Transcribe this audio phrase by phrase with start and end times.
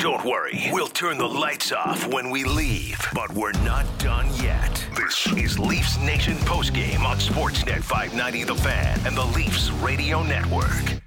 [0.00, 4.86] Don't worry, we'll turn the lights off when we leave, but we're not done yet.
[4.94, 11.00] This is Leafs Nation postgame on Sportsnet 590 The Fan and the Leafs Radio Network.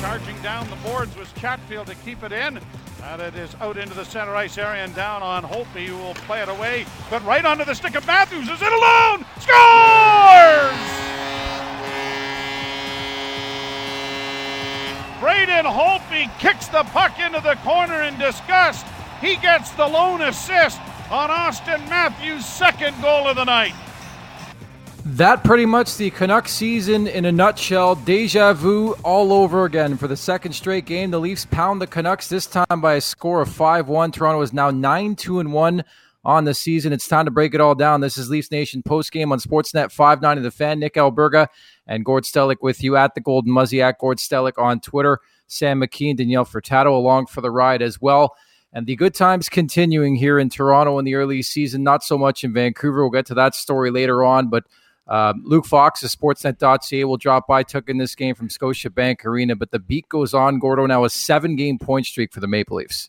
[0.00, 2.60] Charging down the boards was Chatfield to keep it in.
[3.02, 6.14] And it is out into the center ice area and down on Holtby, who will
[6.14, 6.86] play it away.
[7.10, 8.48] But right onto the stick of Matthews.
[8.48, 9.24] Is it alone?
[9.40, 10.97] Scores!
[15.20, 18.86] Braden Holtby kicks the puck into the corner in disgust.
[19.20, 23.74] He gets the lone assist on Austin Matthews' second goal of the night.
[25.04, 27.96] That pretty much the Canucks season in a nutshell.
[27.96, 31.10] Deja vu all over again for the second straight game.
[31.10, 34.12] The Leafs pound the Canucks this time by a score of 5 1.
[34.12, 35.84] Toronto is now 9 2 and 1
[36.24, 36.92] on the season.
[36.92, 38.02] It's time to break it all down.
[38.02, 40.78] This is Leafs Nation post game on Sportsnet 590 The Fan.
[40.78, 41.48] Nick Alberga
[41.88, 45.20] and Gord Stellick with you at the Golden Muzzy at Gord Stellick on Twitter.
[45.46, 48.36] Sam McKee and Danielle Furtado along for the ride as well.
[48.72, 52.44] And the good times continuing here in Toronto in the early season, not so much
[52.44, 53.02] in Vancouver.
[53.02, 54.50] We'll get to that story later on.
[54.50, 54.64] But
[55.06, 59.56] um, Luke Fox of Sportsnet.ca will drop by, took in this game from Scotiabank Arena.
[59.56, 60.58] But the beat goes on.
[60.58, 63.08] Gordo now a seven game point streak for the Maple Leafs.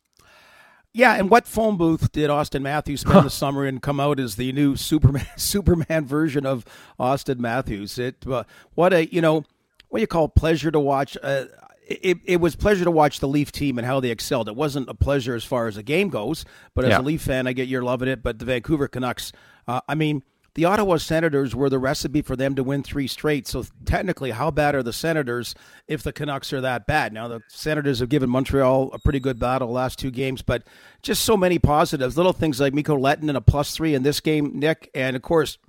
[0.91, 4.35] Yeah, and what phone booth did Austin Matthews spend the summer and come out as
[4.35, 6.65] the new Superman Superman version of
[6.97, 7.99] Austin Matthews?
[7.99, 9.45] It uh, what a you know
[9.89, 11.15] what you call pleasure to watch.
[11.21, 11.45] Uh,
[11.89, 14.47] it, it was pleasure to watch the Leaf team and how they excelled.
[14.47, 16.99] It wasn't a pleasure as far as the game goes, but as yeah.
[16.99, 18.21] a Leaf fan, I get you're loving it.
[18.21, 19.31] But the Vancouver Canucks,
[19.67, 20.23] uh, I mean,
[20.59, 23.47] the Ottawa Senators were the recipe for them to win three straight.
[23.47, 25.55] So technically, how bad are the Senators
[25.88, 27.13] if the Canucks are that bad?
[27.13, 30.63] Now the Senators have given Montreal a pretty good battle last two games, but
[31.02, 32.17] just so many positives.
[32.17, 35.59] Little things like Mikko Lehtonen a plus three in this game, Nick, and of course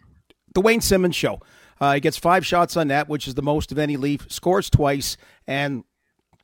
[0.55, 1.39] the Wayne Simmonds show.
[1.81, 4.27] Uh, he gets five shots on net, which is the most of any Leaf.
[4.29, 5.85] Scores twice, and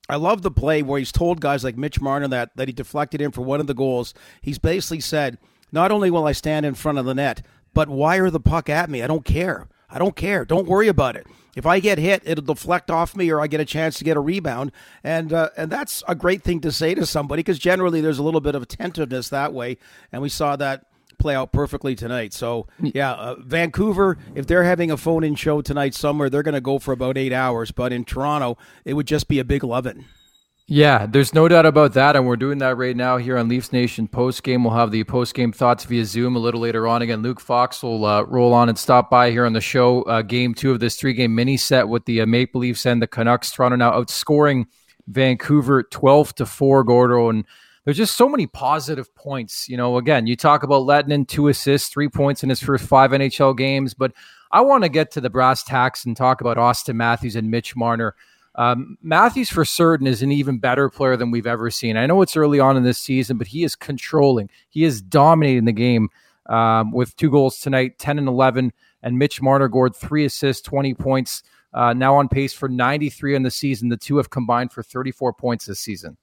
[0.08, 3.20] I love the play where he's told guys like Mitch Marner that that he deflected
[3.20, 4.14] in for one of the goals.
[4.40, 5.36] He's basically said,
[5.72, 7.42] "Not only will I stand in front of the net,
[7.76, 9.02] but wire the puck at me.
[9.02, 9.68] I don't care.
[9.90, 10.46] I don't care.
[10.46, 11.26] Don't worry about it.
[11.54, 14.16] If I get hit, it'll deflect off me, or I get a chance to get
[14.16, 14.72] a rebound,
[15.04, 18.22] and uh, and that's a great thing to say to somebody because generally there's a
[18.22, 19.76] little bit of attentiveness that way,
[20.10, 20.86] and we saw that
[21.18, 22.32] play out perfectly tonight.
[22.32, 26.62] So yeah, uh, Vancouver, if they're having a phone-in show tonight somewhere, they're going to
[26.62, 27.72] go for about eight hours.
[27.72, 28.56] But in Toronto,
[28.86, 30.06] it would just be a big loving.
[30.68, 33.72] Yeah, there's no doubt about that, and we're doing that right now here on Leafs
[33.72, 34.64] Nation post game.
[34.64, 37.02] We'll have the post game thoughts via Zoom a little later on.
[37.02, 40.02] Again, Luke Fox will uh, roll on and stop by here on the show.
[40.02, 43.00] Uh, game two of this three game mini set with the uh, Maple Leafs and
[43.00, 43.52] the Canucks.
[43.52, 44.66] Toronto now outscoring
[45.06, 46.82] Vancouver twelve to four.
[46.82, 47.44] Gordo and
[47.84, 49.68] there's just so many positive points.
[49.68, 53.12] You know, again, you talk about Lehtonen two assists, three points in his first five
[53.12, 54.12] NHL games, but
[54.50, 57.76] I want to get to the brass tacks and talk about Austin Matthews and Mitch
[57.76, 58.16] Marner.
[58.56, 61.96] Um, Matthews, for certain, is an even better player than we've ever seen.
[61.96, 64.50] I know it's early on in this season, but he is controlling.
[64.68, 66.08] He is dominating the game
[66.46, 68.72] um, with two goals tonight, 10 and 11.
[69.02, 71.42] And Mitch Marner scored three assists, 20 points,
[71.74, 73.90] uh, now on pace for 93 in the season.
[73.90, 76.16] The two have combined for 34 points this season.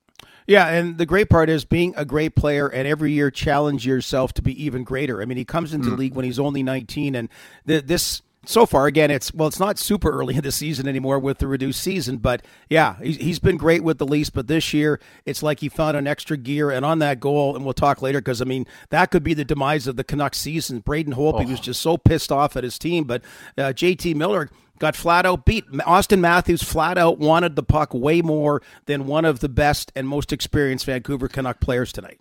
[0.47, 4.33] Yeah, and the great part is being a great player and every year challenge yourself
[4.33, 5.21] to be even greater.
[5.21, 5.91] I mean, he comes into mm.
[5.91, 7.29] the league when he's only 19, and
[7.67, 11.17] th- this so far again it's well it's not super early in the season anymore
[11.17, 14.99] with the reduced season but yeah he's been great with the leafs but this year
[15.25, 18.19] it's like he found an extra gear and on that goal and we'll talk later
[18.19, 21.49] because i mean that could be the demise of the canucks season braden holtby oh.
[21.49, 23.21] was just so pissed off at his team but
[23.57, 24.49] uh, jt miller
[24.79, 25.63] got flat out beat.
[25.85, 30.07] Austin Matthews flat out wanted the puck way more than one of the best and
[30.07, 32.19] most experienced Vancouver Canuck players tonight.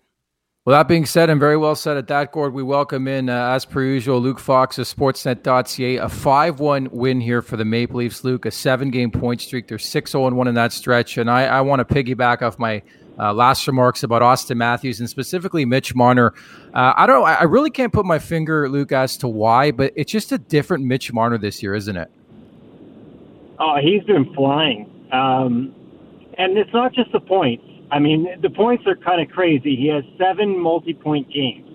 [0.65, 3.49] Well, that being said, and very well said at that, Gord, we welcome in, uh,
[3.49, 5.97] as per usual, Luke Fox of Sportsnet.ca.
[5.97, 9.67] A 5 1 win here for the Maple Leafs, Luke, a seven game point streak.
[9.67, 11.17] They're 6 0 1 in that stretch.
[11.17, 12.81] And I, I want to piggyback off my
[13.19, 16.33] uh, last remarks about Austin Matthews and specifically Mitch Marner.
[16.73, 20.13] Uh, I don't I really can't put my finger, Luke, as to why, but it's
[20.13, 22.09] just a different Mitch Marner this year, isn't it?
[23.59, 24.89] Oh, he's been flying.
[25.11, 25.75] Um,
[26.37, 27.65] and it's not just the points.
[27.91, 29.75] I mean, the points are kind of crazy.
[29.75, 31.69] He has seven multi-point games,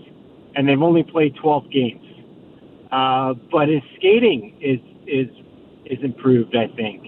[0.57, 2.05] and they've only played 12 games.
[2.91, 5.29] Uh, but his skating is is
[5.85, 7.05] is improved, I think,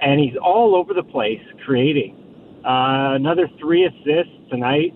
[0.00, 2.18] and he's all over the place creating.
[2.64, 4.94] Uh, another three assists tonight.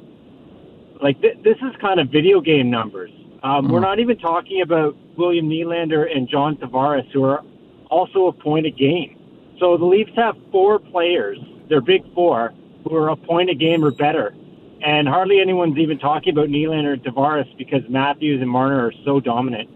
[1.02, 3.10] Like th- this is kind of video game numbers.
[3.42, 3.70] Um, mm.
[3.70, 7.44] We're not even talking about William Nylander and John Tavares, who are
[7.90, 9.16] also a point a game.
[9.60, 11.38] So the Leafs have four players,
[11.68, 12.52] their big four,
[12.88, 14.34] who are a point a game or better.
[14.82, 19.20] And hardly anyone's even talking about Nylander or Tavares because Matthews and Marner are so
[19.20, 19.70] dominant.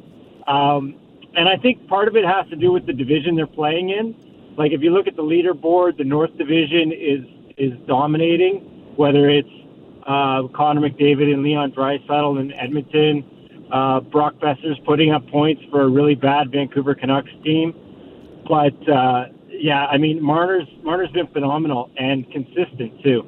[0.47, 0.95] Um,
[1.35, 4.15] and I think part of it has to do with the division they're playing in.
[4.57, 7.25] Like if you look at the leaderboard, the North Division is
[7.57, 8.95] is dominating.
[8.97, 9.49] Whether it's
[10.07, 15.83] uh, Connor McDavid and Leon Draisaitl in Edmonton, uh, Brock Boeser's putting up points for
[15.83, 17.75] a really bad Vancouver Canucks team.
[18.49, 19.27] But uh,
[19.61, 23.25] yeah, I mean Marner's Marner's been phenomenal and consistent too.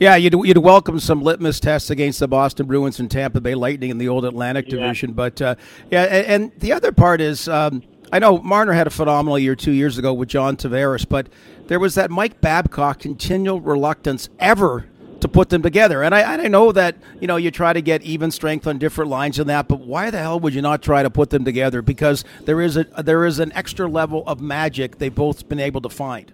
[0.00, 3.90] Yeah, you'd, you'd welcome some litmus tests against the Boston Bruins and Tampa Bay Lightning
[3.90, 4.78] in the old Atlantic Yeah.
[4.80, 5.12] Division.
[5.12, 5.54] But uh,
[5.90, 9.54] yeah, and, and the other part is um, I know Marner had a phenomenal year
[9.54, 11.28] two years ago with John Tavares, but
[11.68, 14.86] there was that Mike Babcock continual reluctance ever
[15.24, 16.02] to put them together.
[16.02, 19.10] And I, I know that you know you try to get even strength on different
[19.10, 21.80] lines and that, but why the hell would you not try to put them together?
[21.80, 25.80] Because there is a there is an extra level of magic they've both been able
[25.80, 26.30] to find.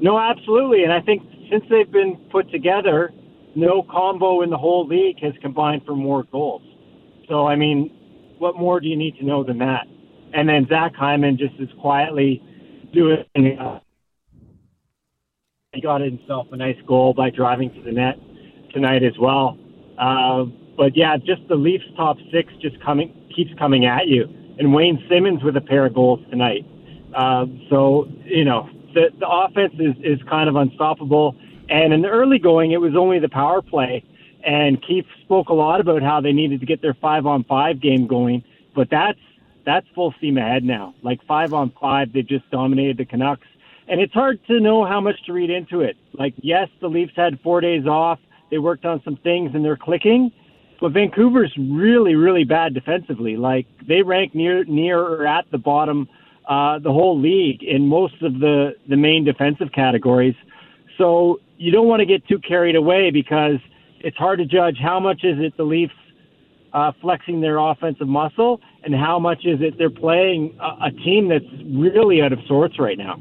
[0.00, 0.84] No, absolutely.
[0.84, 3.12] And I think since they've been put together,
[3.54, 6.62] no combo in the whole league has combined for more goals.
[7.28, 7.90] So, I mean,
[8.38, 9.86] what more do you need to know than that?
[10.32, 12.42] And then Zach Hyman just is quietly
[12.94, 13.26] doing.
[13.60, 13.80] Uh,
[15.78, 18.18] he got himself a nice goal by driving to the net
[18.72, 19.56] tonight as well.
[19.96, 20.44] Uh,
[20.76, 24.24] but yeah, just the Leafs top six just coming keeps coming at you,
[24.58, 26.66] and Wayne Simmonds with a pair of goals tonight.
[27.14, 31.36] Uh, so you know the the offense is is kind of unstoppable.
[31.68, 34.02] And in the early going, it was only the power play.
[34.44, 37.80] And Keefe spoke a lot about how they needed to get their five on five
[37.80, 38.42] game going,
[38.74, 39.20] but that's
[39.64, 40.94] that's full steam ahead now.
[41.02, 43.46] Like five on five, they just dominated the Canucks,
[43.88, 45.96] and it's hard to know how much to read into it.
[46.12, 48.18] Like yes, the Leafs had four days off,
[48.50, 50.30] they worked on some things, and they're clicking.
[50.80, 53.36] But Vancouver's really, really bad defensively.
[53.36, 56.08] Like they rank near, near or at the bottom,
[56.48, 60.36] uh, the whole league in most of the the main defensive categories.
[60.96, 63.58] So you don't want to get too carried away because
[64.00, 65.92] it's hard to judge how much is it the Leafs
[66.72, 71.28] uh, flexing their offensive muscle and how much is it they're playing a, a team
[71.28, 71.44] that's
[71.74, 73.20] really out of sorts right now.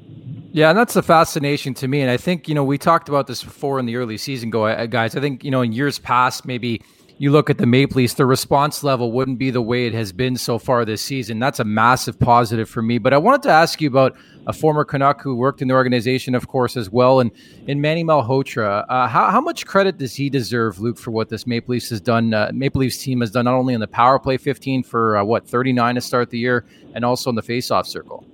[0.51, 2.01] Yeah, and that's the fascination to me.
[2.01, 4.85] And I think, you know, we talked about this before in the early season, uh,
[4.85, 5.15] guys.
[5.15, 6.81] I think, you know, in years past, maybe
[7.19, 10.11] you look at the Maple Leafs, the response level wouldn't be the way it has
[10.11, 11.39] been so far this season.
[11.39, 12.97] That's a massive positive for me.
[12.97, 14.15] But I wanted to ask you about
[14.45, 17.31] a former Canuck who worked in the organization, of course, as well, and
[17.67, 18.85] in Manny Malhotra.
[18.87, 21.99] Uh, how, how much credit does he deserve, Luke, for what this Maple Leafs has
[21.99, 22.33] done?
[22.33, 25.23] Uh, Maple Leafs team has done not only in the power play 15 for uh,
[25.23, 28.25] what 39 to start the year, and also in the faceoff circle.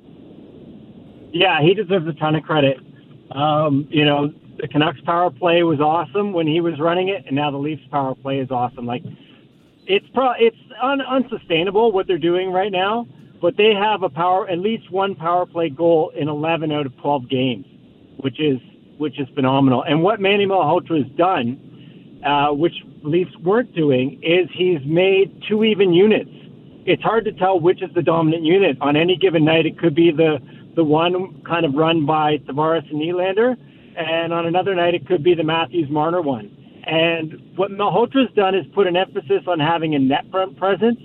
[1.33, 2.77] Yeah, he deserves a ton of credit.
[3.31, 7.35] Um, you know, the Canucks power play was awesome when he was running it, and
[7.35, 8.85] now the Leafs power play is awesome.
[8.85, 9.03] Like,
[9.88, 13.07] it's pro- it's un- unsustainable what they're doing right now,
[13.41, 16.95] but they have a power at least one power play goal in 11 out of
[16.97, 17.65] 12 games,
[18.18, 18.59] which is
[19.00, 19.81] which is phenomenal.
[19.83, 25.63] And what Manny Malhotra has done, uh, which Leafs weren't doing, is he's made two
[25.63, 26.30] even units.
[26.85, 29.65] It's hard to tell which is the dominant unit on any given night.
[29.65, 30.39] It could be the
[30.75, 33.55] the one kind of run by Tavares and Nylander,
[33.95, 36.55] and on another night it could be the Matthews Marner one.
[36.85, 40.99] And what Malhotra's done is put an emphasis on having a net front presence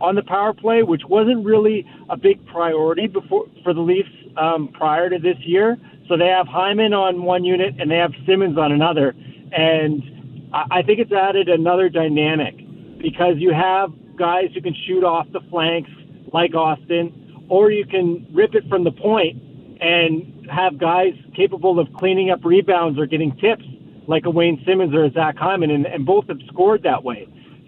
[0.00, 4.68] on the power play, which wasn't really a big priority before for the Leafs um,
[4.68, 5.76] prior to this year.
[6.08, 9.14] So they have Hyman on one unit and they have Simmonds on another,
[9.52, 12.56] and I, I think it's added another dynamic
[12.98, 15.90] because you have guys who can shoot off the flanks
[16.32, 19.40] like Austin, or you can rip it from the point
[19.80, 23.64] and have guys capable of cleaning up rebounds or getting tips
[24.06, 27.26] like a Wayne Simmonds or a Zach Hyman, and, and both have scored that way.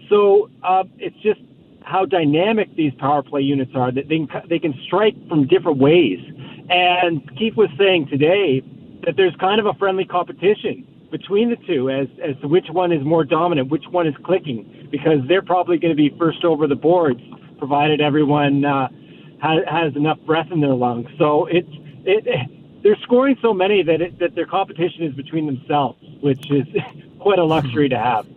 [0.09, 1.39] So uh, it's just
[1.83, 5.79] how dynamic these power play units are that they can, they can strike from different
[5.79, 6.19] ways.
[6.69, 8.61] And Keefe was saying today
[9.05, 12.91] that there's kind of a friendly competition between the two as as to which one
[12.91, 16.67] is more dominant, which one is clicking, because they're probably going to be first over
[16.67, 17.21] the boards,
[17.57, 18.89] provided everyone uh,
[19.39, 21.07] has, has enough breath in their lungs.
[21.17, 21.69] So it's
[22.05, 22.49] it,
[22.83, 26.65] they're scoring so many that it, that their competition is between themselves, which is
[27.19, 28.25] quite a luxury to have.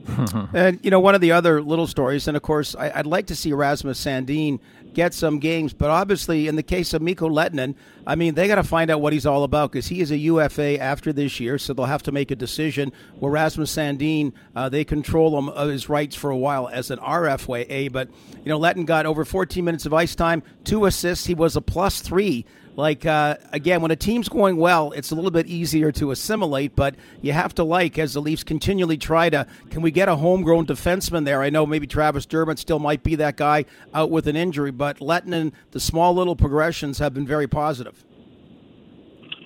[0.53, 3.29] And you know, one of the other little stories, and of course, I, would like
[3.29, 4.59] to see Rasmus Sandin
[4.95, 7.75] get some games, but obviously, in the case of Mikko Lehtonen,
[8.07, 10.17] I mean, they got to find out what he's all about because he is a
[10.17, 12.93] UFA after this year, so they'll have to make a decision.
[13.19, 16.99] Where Rasmus Sandin, uh, they control him of his rights for a while as an
[16.99, 18.09] RFA, but
[18.45, 21.27] you know, Lehtonen got over 14 minutes of ice time, two assists.
[21.27, 22.45] He was a plus three
[22.77, 26.77] like uh, again when a team's going well it's a little bit easier to assimilate
[26.77, 30.17] but you have to like as the leafs continually try to can we get a
[30.17, 31.43] homegrown defenseman there?
[31.43, 34.99] I know maybe travis dermott still might be that guy out with an injury but
[34.99, 38.05] Lehtonen, the small little progressions have been very positive.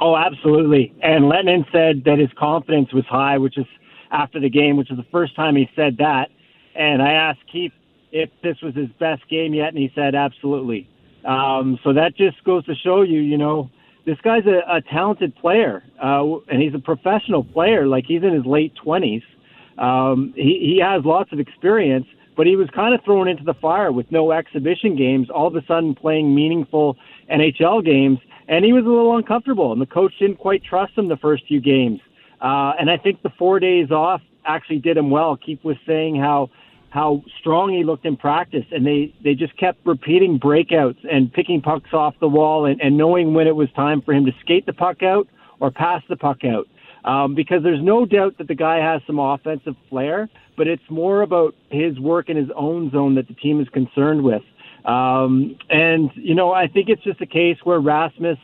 [0.01, 0.95] Oh absolutely.
[1.03, 3.67] And Lehtonen said that his confidence was high which is
[4.11, 6.29] after the game which is the first time he said that.
[6.75, 7.73] And i asked keefe
[8.13, 10.89] if this was his best game yet and he said absolutely
[11.25, 13.71] Um, so that just goes to show you, you know,
[14.07, 17.87] this guy's a, a talented player, uh, and he's a professional player.
[17.87, 19.23] Like he's in his late twenties.
[19.79, 23.55] Um, he, he has lots of experience, but he was kind of thrown into the
[23.55, 25.31] fire with no exhibition games.
[25.31, 26.97] All of a sudden, playing meaningful
[27.31, 29.73] NHL games, and he was a little uncomfortable.
[29.73, 32.01] And the coach didn't quite trust him the first few games.
[32.43, 35.37] Uh, and I think the four days off actually did him well.
[35.37, 36.51] Keefe was saying how
[36.95, 41.61] how strong he looked in practice, and they they just kept repeating breakouts and picking
[41.61, 44.65] pucks off the wall and, and knowing when it was time for him to skate
[44.65, 45.27] the puck out
[45.59, 46.69] or pass the puck out.
[47.05, 51.23] Um, because there's no doubt that the guy has some offensive flair, but it's more
[51.23, 54.43] about his work in his own zone that the team is concerned with.
[54.85, 58.39] Um, and you know, I think it's just a case where Rasmus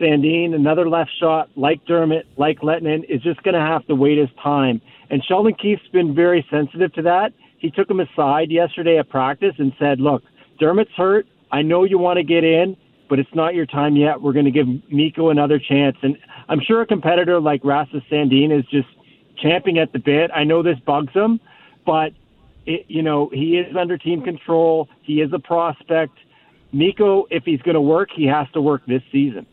[0.00, 4.16] Sandin, another left shot like Dermott, like Lehtonen, is just going to have to wait
[4.16, 4.80] his time.
[5.10, 9.54] And Sheldon Keefe's been very sensitive to that he took him aside yesterday at practice
[9.58, 10.22] and said, "Look,
[10.58, 11.26] Dermott's hurt.
[11.52, 12.76] I know you want to get in,
[13.08, 14.20] but it's not your time yet.
[14.20, 18.56] We're going to give Mikko another chance." And I'm sure a competitor like Rasmus Sandin
[18.58, 18.88] is just
[19.36, 20.30] champing at the bit.
[20.34, 21.38] I know this bugs him,
[21.86, 22.12] but
[22.66, 24.88] it, you know he is under team control.
[25.02, 26.18] He is a prospect.
[26.72, 29.46] Mikko, if he's going to work, he has to work this season.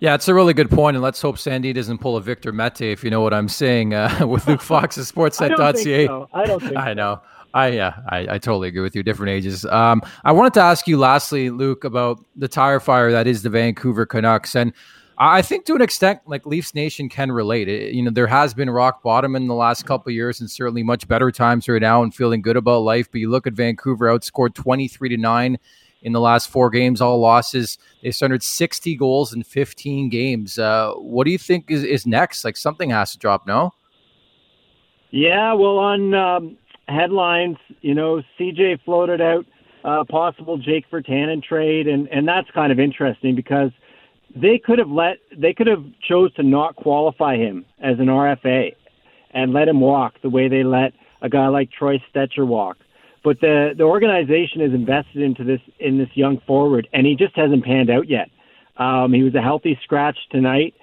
[0.00, 2.82] Yeah, it's a really good point, and let's hope Sandy doesn't pull a Victor Mete,
[2.82, 6.04] if you know what I'm saying, uh, with Luke Fox of Sportsnet.ca.
[6.04, 6.28] I, so.
[6.32, 6.76] I don't think.
[6.76, 7.22] I know.
[7.54, 9.02] I yeah, I, I totally agree with you.
[9.02, 9.64] Different ages.
[9.64, 13.48] Um, I wanted to ask you lastly, Luke, about the tire fire that is the
[13.48, 14.72] Vancouver Canucks, and
[15.16, 17.68] I think to an extent, like Leafs Nation can relate.
[17.68, 20.82] It, you know, there has been rock bottom in the last couple years, and certainly
[20.82, 23.08] much better times right now, and feeling good about life.
[23.12, 25.56] But you look at Vancouver, outscored twenty three to nine
[26.02, 27.78] in the last four games, all losses.
[28.02, 30.58] They surrendered sixty goals in fifteen games.
[30.58, 32.44] Uh, what do you think is, is next?
[32.44, 33.72] Like something has to drop, no?
[35.12, 36.58] Yeah, well, on um,
[36.88, 39.46] headlines, you know, CJ floated out
[39.84, 43.70] uh, possible Jake Virtanen trade, and and that's kind of interesting because
[44.34, 48.74] they could have let they could have chose to not qualify him as an RFA
[49.32, 52.78] and let him walk the way they let a guy like Troy Stecher walk.
[53.22, 57.36] But the the organization is invested into this in this young forward, and he just
[57.36, 58.30] hasn't panned out yet.
[58.76, 60.74] Um, he was a healthy scratch tonight,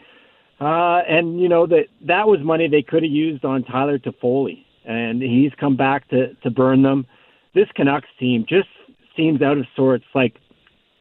[0.60, 4.64] uh, and you know that that was money they could have used on Tyler Toffoli
[4.86, 7.06] and he's come back to to burn them.
[7.54, 8.70] This Canucks team just
[9.16, 10.06] seems out of sorts.
[10.14, 10.36] Like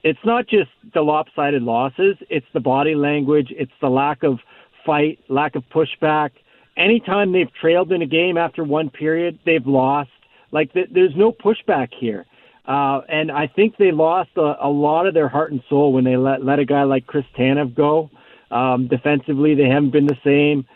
[0.02, 4.38] it's not just the lopsided losses; it's the body language, it's the lack of
[4.84, 6.30] fight, lack of pushback.
[6.76, 10.10] Anytime they've trailed in a game after one period, they've lost.
[10.52, 12.26] Like th- there's no pushback here.
[12.66, 16.04] Uh, and I think they lost a, a lot of their heart and soul when
[16.04, 18.10] they let let a guy like Chris Tanev go.
[18.50, 20.66] Um, defensively, they haven't been the same.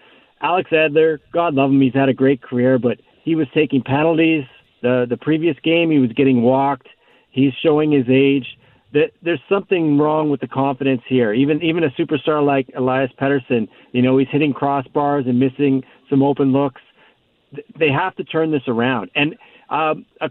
[0.44, 4.44] Alex Edler, God love him, he's had a great career, but he was taking penalties.
[4.82, 6.88] The the previous game, he was getting walked.
[7.30, 8.58] He's showing his age.
[8.92, 11.32] That there's something wrong with the confidence here.
[11.32, 16.22] Even even a superstar like Elias Pettersson, you know, he's hitting crossbars and missing some
[16.22, 16.82] open looks.
[17.78, 19.10] They have to turn this around.
[19.14, 19.36] And
[19.70, 20.30] um, a,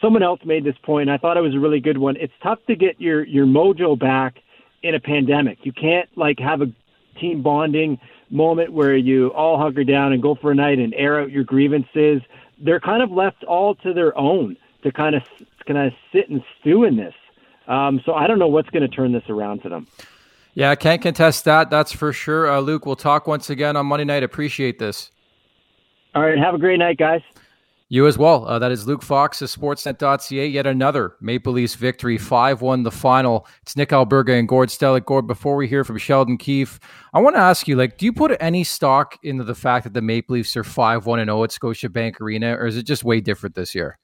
[0.00, 1.08] someone else made this point.
[1.08, 2.14] And I thought it was a really good one.
[2.16, 4.36] It's tough to get your your mojo back
[4.84, 5.58] in a pandemic.
[5.62, 6.66] You can't like have a
[7.18, 7.98] team bonding
[8.30, 11.44] moment where you all hunker down and go for a night and air out your
[11.44, 12.20] grievances.
[12.58, 15.22] They're kind of left all to their own to kind of
[15.66, 17.14] kind of sit and stew in this.
[17.66, 19.86] Um, so I don't know what's going to turn this around for them.
[20.54, 21.70] Yeah, I can't contest that.
[21.70, 22.50] That's for sure.
[22.50, 24.22] Uh, Luke, we'll talk once again on Monday night.
[24.22, 25.10] Appreciate this.
[26.14, 26.38] All right.
[26.38, 27.20] Have a great night, guys.
[27.90, 28.46] You as well.
[28.46, 30.46] Uh, that is Luke Fox of Sportsnet.ca.
[30.46, 33.46] Yet another Maple Leafs victory, 5 1 the final.
[33.62, 35.06] It's Nick Alberga and Gord Stellick.
[35.06, 36.78] Gord, before we hear from Sheldon Keefe,
[37.14, 39.94] I want to ask you, like, do you put any stock into the fact that
[39.94, 43.22] the Maple Leafs are 5 1 0 at Scotiabank Arena, or is it just way
[43.22, 43.98] different this year?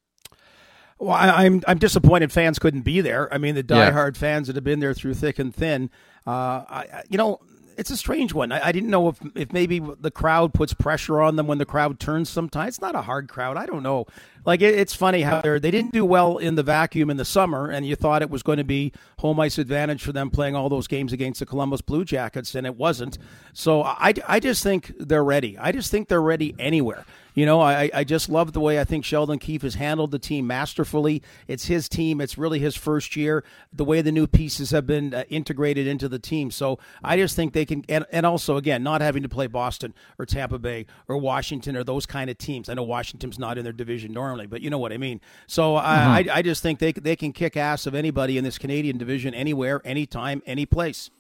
[0.99, 3.33] Well, I, am I'm disappointed fans couldn't be there.
[3.35, 4.21] I mean, the diehard yeah.
[4.21, 5.91] fans that have been there through thick and thin.
[6.26, 7.41] Uh, I, you know,
[7.76, 8.52] it's a strange one.
[8.52, 11.66] I, I, didn't know if if maybe the crowd puts pressure on them when the
[11.66, 12.28] crowd turns.
[12.28, 13.57] Sometimes it's not a hard crowd.
[13.57, 14.07] I don't know.
[14.45, 17.25] Like it, it's funny how they they didn't do well in the vacuum in the
[17.25, 20.55] summer, and you thought it was going to be home ice advantage for them playing
[20.55, 23.19] all those games against the Columbus Blue Jackets, and it wasn't.
[23.53, 25.57] So I I just think they're ready.
[25.59, 27.05] I just think they're ready anywhere.
[27.35, 30.21] You know, I, I just love the way I think Sheldon Keefe has handled the
[30.21, 31.21] team masterfully.
[31.49, 32.21] It's his team.
[32.21, 33.43] It's really his first year.
[33.73, 36.53] The way the new pieces have been uh, integrated into the team.
[36.53, 39.95] So I just think they can, and, and also, again, not having to play Boston
[40.17, 42.69] or Tampa Bay or Washington or those kind of teams.
[42.69, 45.21] I know Washington's not in their division normally, but you know what I mean.
[45.47, 45.87] So mm-hmm.
[45.87, 49.35] I, I just think they, they can kick ass of anybody in this Canadian division
[49.35, 51.11] anywhere, anytime, any place.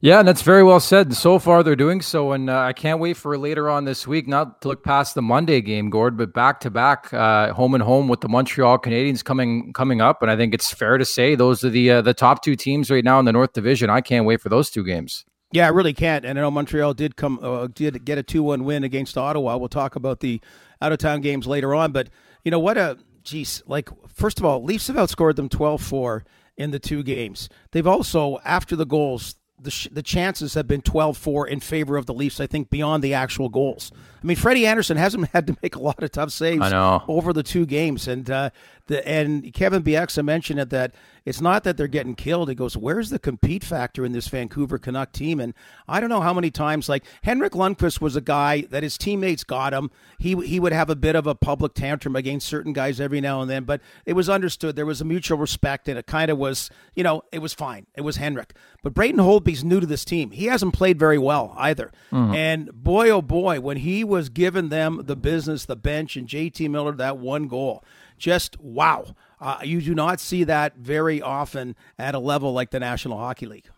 [0.00, 1.12] Yeah, and that's very well said.
[1.14, 4.28] So far, they're doing so, and uh, I can't wait for later on this week.
[4.28, 7.82] Not to look past the Monday game, Gord, but back to back, uh, home and
[7.82, 11.34] home with the Montreal Canadiens coming coming up, and I think it's fair to say
[11.34, 13.90] those are the uh, the top two teams right now in the North Division.
[13.90, 15.24] I can't wait for those two games.
[15.50, 16.24] Yeah, I really can't.
[16.24, 19.56] And I know Montreal did come uh, did get a two one win against Ottawa.
[19.56, 20.40] We'll talk about the
[20.80, 22.08] out of town games later on, but
[22.44, 26.22] you know what a geez, like first of all, Leafs have outscored them 12-4
[26.56, 27.48] in the two games.
[27.72, 32.06] They've also after the goals the, sh- the chances have been 12-4 in favor of
[32.06, 33.90] the Leafs, I think, beyond the actual goals.
[34.22, 36.72] I mean, Freddie Andersen hasn't had to make a lot of tough saves
[37.08, 38.08] over the two games.
[38.08, 38.50] And uh,
[38.88, 40.94] the and Kevin Bieksa mentioned it that
[41.24, 42.48] it's not that they're getting killed.
[42.48, 45.54] He goes, "Where's the compete factor in this Vancouver Canuck team?" And
[45.86, 49.44] I don't know how many times like Henrik Lundqvist was a guy that his teammates
[49.44, 49.90] got him.
[50.18, 53.42] He he would have a bit of a public tantrum against certain guys every now
[53.42, 54.74] and then, but it was understood.
[54.74, 57.86] There was a mutual respect, and it kind of was, you know, it was fine.
[57.94, 58.54] It was Henrik.
[58.82, 60.30] But Braden Holtby's new to this team.
[60.30, 61.92] He hasn't played very well either.
[62.10, 62.34] Mm-hmm.
[62.34, 66.68] And boy, oh boy, when he was given them the business, the bench, and JT
[66.68, 67.84] Miller that one goal
[68.18, 69.14] just wow.
[69.40, 73.46] Uh, you do not see that very often at a level like the National Hockey
[73.46, 73.68] League.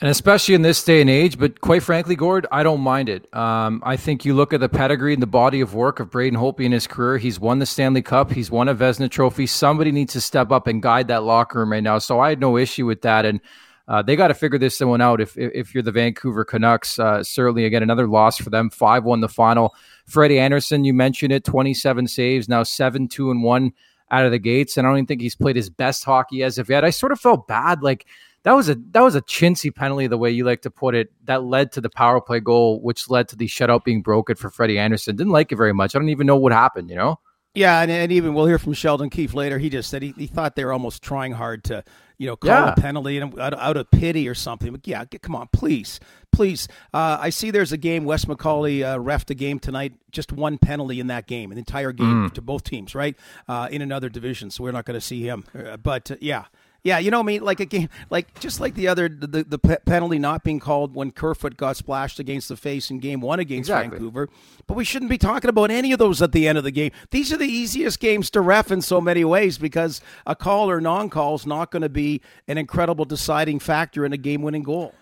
[0.00, 3.34] And especially in this day and age, but quite frankly, Gord, I don't mind it.
[3.34, 6.38] Um, I think you look at the pedigree and the body of work of Braden
[6.38, 7.18] Holtby in his career.
[7.18, 8.30] He's won the Stanley Cup.
[8.30, 9.46] He's won a Vezina Trophy.
[9.46, 11.98] Somebody needs to step up and guide that locker room right now.
[11.98, 13.26] So I had no issue with that.
[13.26, 13.40] And
[13.88, 15.20] uh, they got to figure this one out.
[15.20, 18.68] If if you're the Vancouver Canucks, uh, certainly again another loss for them.
[18.68, 19.74] Five one the final.
[20.06, 23.72] Freddie Andersen, you mentioned it, 27 saves now, seven two and one
[24.10, 26.58] out of the gates, and I don't even think he's played his best hockey as
[26.58, 26.84] of yet.
[26.84, 28.06] I sort of felt bad, like
[28.42, 31.10] that was a that was a chintzy penalty, the way you like to put it,
[31.24, 34.50] that led to the power play goal, which led to the shutout being broken for
[34.50, 35.16] Freddie Andersen.
[35.16, 35.96] Didn't like it very much.
[35.96, 37.20] I don't even know what happened, you know.
[37.54, 39.58] Yeah, and, and even we'll hear from Sheldon Keefe later.
[39.58, 41.82] He just said he, he thought they were almost trying hard to
[42.18, 42.72] you know, call yeah.
[42.72, 44.72] a penalty out, out, of pity or something.
[44.72, 46.00] But yeah, come on, please,
[46.32, 46.66] please.
[46.92, 48.04] Uh, I see there's a game.
[48.04, 49.94] Wes McCauley uh, refed the game tonight.
[50.10, 52.34] Just one penalty in that game, an entire game mm.
[52.34, 53.16] to both teams, right?
[53.46, 55.44] Uh, in another division, so we're not going to see him.
[55.56, 56.46] Uh, but uh, yeah,
[56.84, 59.58] yeah, you know, I mean, like a game, like just like the other, the, the
[59.58, 63.68] penalty not being called when Kerfoot got splashed against the face in game one against
[63.68, 63.98] exactly.
[63.98, 64.28] Vancouver.
[64.66, 66.92] But we shouldn't be talking about any of those at the end of the game.
[67.10, 70.80] These are the easiest games to ref in so many ways because a call or
[70.80, 74.62] non call is not going to be an incredible deciding factor in a game winning
[74.62, 74.94] goal.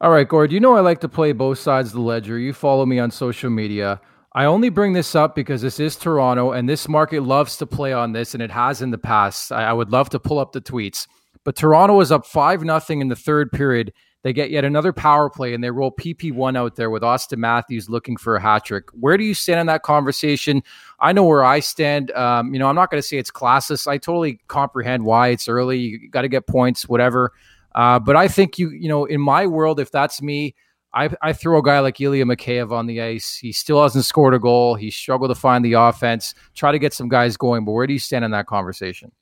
[0.00, 2.38] All right, Gord, you know I like to play both sides of the ledger.
[2.38, 4.00] You follow me on social media.
[4.36, 7.94] I only bring this up because this is Toronto and this market loves to play
[7.94, 9.50] on this and it has in the past.
[9.50, 11.08] I, I would love to pull up the tweets.
[11.42, 13.94] But Toronto is up 5 nothing in the third period.
[14.24, 17.88] They get yet another power play and they roll PP1 out there with Austin Matthews
[17.88, 18.90] looking for a hat trick.
[18.90, 20.62] Where do you stand in that conversation?
[21.00, 22.10] I know where I stand.
[22.10, 23.86] Um, you know, I'm not going to say it's classless.
[23.86, 25.78] I totally comprehend why it's early.
[25.78, 27.32] You got to get points, whatever.
[27.74, 30.54] Uh, but I think you, you know, in my world, if that's me,
[30.96, 33.36] I, I throw a guy like Ilya Mikheyev on the ice.
[33.36, 34.76] He still hasn't scored a goal.
[34.76, 36.34] He struggled to find the offense.
[36.54, 37.66] Try to get some guys going.
[37.66, 39.12] But where do you stand in that conversation?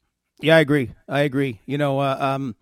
[0.41, 0.93] Yeah, I agree.
[1.09, 1.61] I agree.
[1.67, 2.55] You know, uh, um,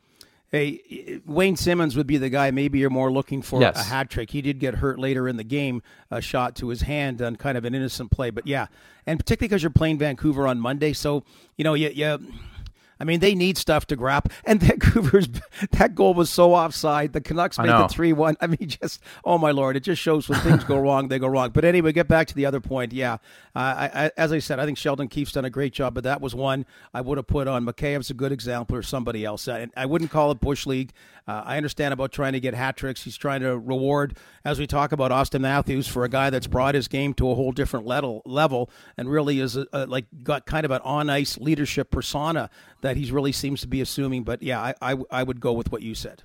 [0.50, 2.50] hey, Wayne Simmonds would be the guy.
[2.52, 3.78] Maybe you're more looking for yes.
[3.78, 4.30] a hat trick.
[4.30, 7.58] He did get hurt later in the game, a shot to his hand on kind
[7.58, 8.30] of an innocent play.
[8.30, 8.68] But yeah,
[9.06, 11.24] and particularly because you're playing Vancouver on Monday, so
[11.58, 12.18] you know, you, you
[13.02, 14.30] I mean, they need stuff to grab.
[14.44, 15.28] And Vancouver's
[15.72, 17.12] that goal was so offside.
[17.12, 18.36] The Canucks made the three one.
[18.40, 21.26] I mean, just oh my lord, it just shows when things go wrong, they go
[21.26, 21.50] wrong.
[21.50, 22.92] But anyway, get back to the other point.
[22.92, 23.14] Yeah,
[23.56, 26.04] uh, I, I, as I said, I think Sheldon Keefe's done a great job, but
[26.04, 27.66] that was one I would have put on.
[27.66, 29.48] Mikheyev's a good example, or somebody else.
[29.48, 30.92] I, I wouldn't call it bush league.
[31.26, 33.02] Uh, I understand about trying to get hat tricks.
[33.02, 36.74] He's trying to reward, as we talk about Austin Matthews, for a guy that's brought
[36.74, 40.46] his game to a whole different level, level and really is a, a, like got
[40.46, 44.24] kind of an on ice leadership persona that he really seems to be assuming.
[44.24, 46.22] But yeah, I, I, I would go with what you said.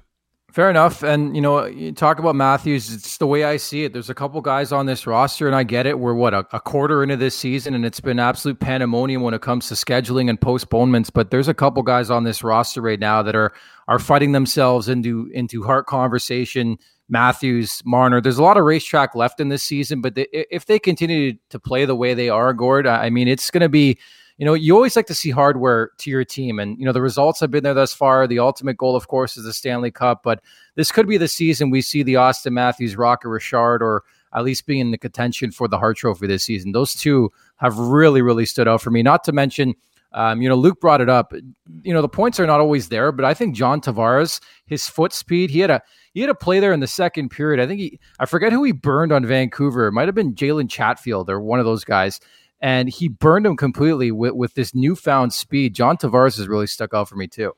[0.51, 1.03] Fair enough.
[1.03, 3.91] And, you know, you talk about Matthews, it's the way I see it.
[3.91, 5.99] There's a couple guys on this roster, and I get it.
[5.99, 9.41] We're, what, a, a, quarter into this season, and it's been absolute pandemonium when it
[9.41, 11.10] comes to scheduling and postponements.
[11.10, 13.53] But there's a couple guys on this roster right now that are
[13.89, 16.77] are fighting themselves into into Hart conversation.
[17.10, 18.19] Matthews, Marner.
[18.19, 21.60] There's a lot of racetrack left in this season, but they, if they continue to
[21.60, 23.97] play the way they are, Gord, I mean, it's going to be
[24.38, 26.60] you know, you always like to see hardware to your team.
[26.60, 28.28] And, you know, the results have been there thus far.
[28.28, 30.21] The ultimate goal, of course, is the Stanley Cup.
[30.23, 30.41] But
[30.76, 34.67] this could be the season we see the Austin Matthews, Rocket Richard, or at least
[34.67, 36.71] be in the contention for the Hart Trophy this season.
[36.71, 39.02] Those two have really, really stood out for me.
[39.02, 39.73] Not to mention,
[40.12, 41.34] um, you know, Luke brought it up.
[41.82, 45.13] You know, the points are not always there, but I think John Tavares, his foot
[45.13, 45.82] speed, he had a
[46.13, 47.62] he had a play there in the second period.
[47.62, 49.88] I think he, I forget who he burned on Vancouver.
[49.88, 52.19] It might have been Jalen Chatfield or one of those guys
[52.59, 55.73] and he burned him completely with, with this newfound speed.
[55.75, 57.53] John Tavares has really stuck out for me too.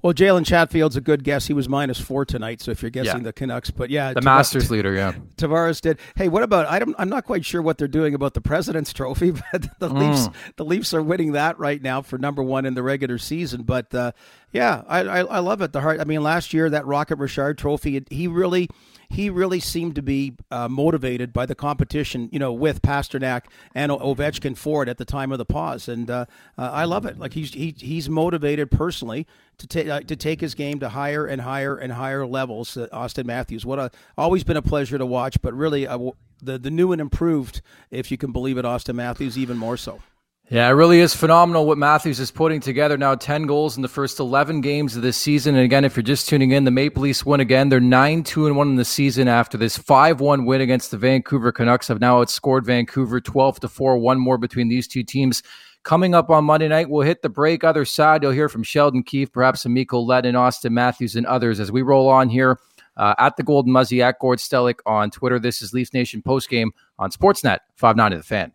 [0.00, 1.48] Well, Jalen Chatfield's a good guess.
[1.48, 2.60] He was minus four tonight.
[2.60, 3.24] So if you're guessing Yeah.
[3.24, 5.14] the Canucks, but yeah, The Tava- Masters leader, yeah.
[5.36, 5.98] Tavares did.
[6.14, 6.66] Hey, what about?
[6.66, 9.88] I don't, I'm not quite sure what they're doing about the President's Trophy, but the
[9.88, 9.98] Mm.
[9.98, 13.62] Leafs, the Leafs are winning that right now for number one in the regular season.
[13.64, 14.12] But uh,
[14.52, 15.72] yeah, I, I, I love it.
[15.72, 16.00] The heart.
[16.00, 18.68] I mean, last year that Rocket Richard Trophy, he really,
[19.10, 22.30] he really seemed to be uh, motivated by the competition.
[22.32, 23.42] You know, with Pastrnak
[23.74, 26.24] and Ovechkin for it at the time of the pause, and uh,
[26.56, 27.18] uh, I love it.
[27.18, 29.26] Like he's he, he's motivated personally
[29.58, 32.74] to take uh, to take his game to higher and higher and higher levels.
[32.74, 36.70] Uh, Austin Matthews, what a always been a pleasure to watch, but really the the
[36.70, 40.00] new and improved, if you can believe it, Austin Matthews even more so.
[40.50, 43.14] Yeah, it really is phenomenal what Matthews is putting together now.
[43.14, 45.54] 10 goals in the first 11 games of this season.
[45.54, 47.68] And again, if you're just tuning in, the Maple Leafs win again.
[47.68, 50.96] They're 9 2 and 1 in the season after this 5 1 win against the
[50.96, 51.88] Vancouver Canucks.
[51.88, 55.42] Have now outscored Vancouver 12 to 4, one more between these two teams.
[55.82, 57.62] Coming up on Monday night, we'll hit the break.
[57.62, 61.70] Other side, you'll hear from Sheldon Keefe, perhaps Amico Lehtonen, Austin Matthews, and others as
[61.70, 62.58] we roll on here
[62.96, 65.38] uh, at the Golden Muzzy at Gord Stellick on Twitter.
[65.38, 68.52] This is Leafs Nation postgame on Sportsnet 590 The Fan.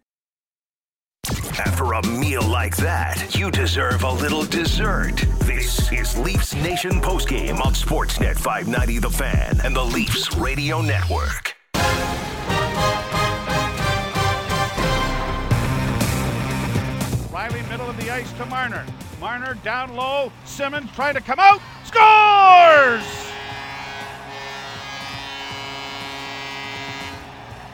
[1.30, 5.18] After a meal like that, you deserve a little dessert.
[5.40, 11.56] This is Leafs Nation postgame on Sportsnet 590 The Fan and the Leafs Radio Network.
[17.32, 18.86] Rielly, middle of the ice to Marner.
[19.20, 20.32] Marner down low.
[20.46, 21.62] Simmonds trying to come out.
[21.86, 23.33] Scores!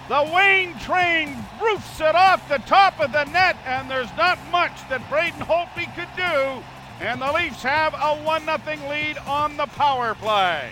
[0.09, 4.71] The Wayne train roofs it off the top of the net, and there's not much
[4.89, 6.63] that Braden Holtby could do.
[6.99, 10.71] And the Leafs have a 1 0 lead on the power play.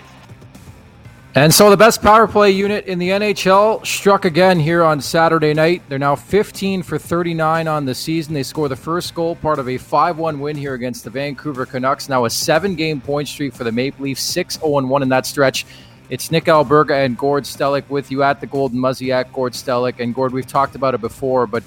[1.35, 5.53] And so the best power play unit in the NHL struck again here on Saturday
[5.53, 5.83] night.
[5.87, 8.33] They're now 15 for 39 on the season.
[8.33, 11.67] They score the first goal, part of a 5 1 win here against the Vancouver
[11.67, 12.09] Canucks.
[12.09, 15.27] Now a seven game point streak for the Maple Leafs, 6 0 1 in that
[15.27, 15.67] stretch.
[16.09, 19.99] It's Nick Alberga and Gord Stellick with you at the Golden Muzzy at Gord Stellick.
[19.99, 21.63] And Gord, we've talked about it before, but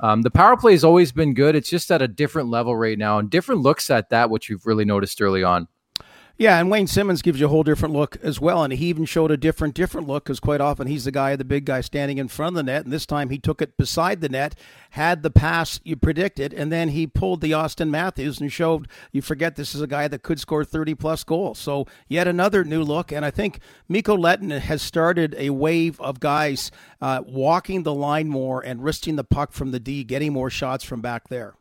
[0.00, 1.54] um, the power play has always been good.
[1.54, 4.64] It's just at a different level right now and different looks at that, which you've
[4.64, 5.68] really noticed early on.
[6.36, 9.04] Yeah, and Wayne Simmonds gives you a whole different look as well, and he even
[9.04, 12.18] showed a different different look because quite often he's the guy, the big guy standing
[12.18, 14.56] in front of the net, and this time he took it beside the net,
[14.90, 19.22] had the pass you predicted, and then he pulled the Austin Matthews and showed you
[19.22, 21.60] forget this is a guy that could score thirty plus goals.
[21.60, 26.18] So yet another new look, and I think Mikko Lehtonen has started a wave of
[26.18, 30.50] guys uh, walking the line more and risking the puck from the D, getting more
[30.50, 31.54] shots from back there.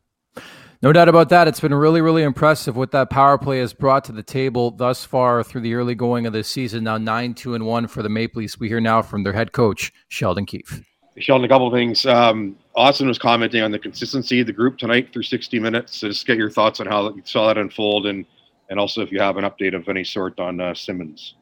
[0.84, 1.48] No doubt about that.
[1.48, 5.06] It's been really, really impressive what that power play has brought to the table thus
[5.06, 6.84] far through the early going of this season.
[6.84, 8.60] Now nine, two, and one for the Maple Leafs.
[8.60, 10.84] We hear now from their head coach Sheldon Keefe.
[11.20, 12.06] Sheldon, a couple of things.
[12.06, 16.00] Um, Austin was commenting on the consistency of the group tonight through 60 minutes.
[16.00, 18.26] So just get your thoughts on how you saw that unfold, and
[18.70, 21.36] and also if you have an update of any sort on uh, Simmonds.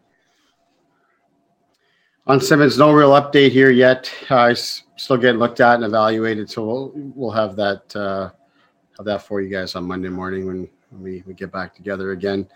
[2.28, 4.14] On Simmonds, no real update here yet.
[4.30, 8.30] Uh, still getting looked at and evaluated, so we'll we'll have that uh,
[8.98, 12.48] have that for you guys on Monday morning when, we, we get back together again.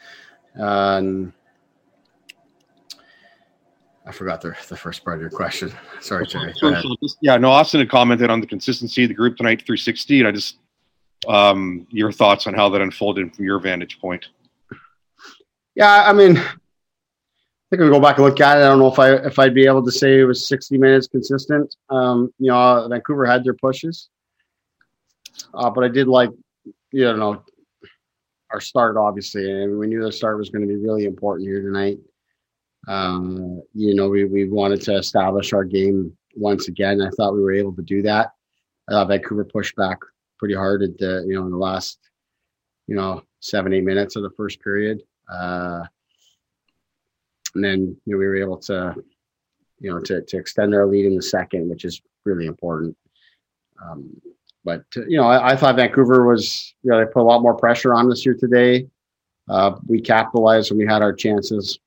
[4.08, 5.71] I forgot the, the first part of your question.
[6.02, 6.54] Sorry, Jerry.
[6.58, 9.78] So- so yeah, no, Austin had commented on the consistency of the group tonight through
[9.78, 10.58] 60, and I just
[11.28, 14.28] um, your thoughts on how that unfolded from your vantage point.
[15.74, 16.43] Yeah, I mean, I
[17.69, 18.62] think we go back and look at it.
[18.62, 21.08] I don't know if I if I'd be able to say it was 60 minutes
[21.08, 21.76] consistent.
[21.89, 24.10] Um, you know, Vancouver had their pushes,
[25.54, 26.30] uh, but I did like,
[26.91, 27.43] you know,
[28.52, 31.62] our start obviously, and we knew the start was going to be really important here
[31.62, 31.98] tonight.
[32.88, 37.02] Um, you know, we we wanted to establish our game once again.
[37.02, 38.32] I thought we were able to do that.
[38.89, 39.98] Vancouver pushed back
[40.38, 42.00] pretty hard at the you know in the last
[42.88, 45.02] you know seven eight minutes of the first period.
[45.32, 45.84] Uh,
[47.56, 48.95] and then you know, we were able to,
[49.80, 52.95] you know, to, to extend our lead in the second, which is really important.
[53.84, 54.21] Um,
[54.65, 57.41] but uh, you know, I, I thought Vancouver was, you know, they put a lot
[57.41, 58.88] more pressure on us here today.
[59.47, 61.80] Uh, we capitalized when we had our chances.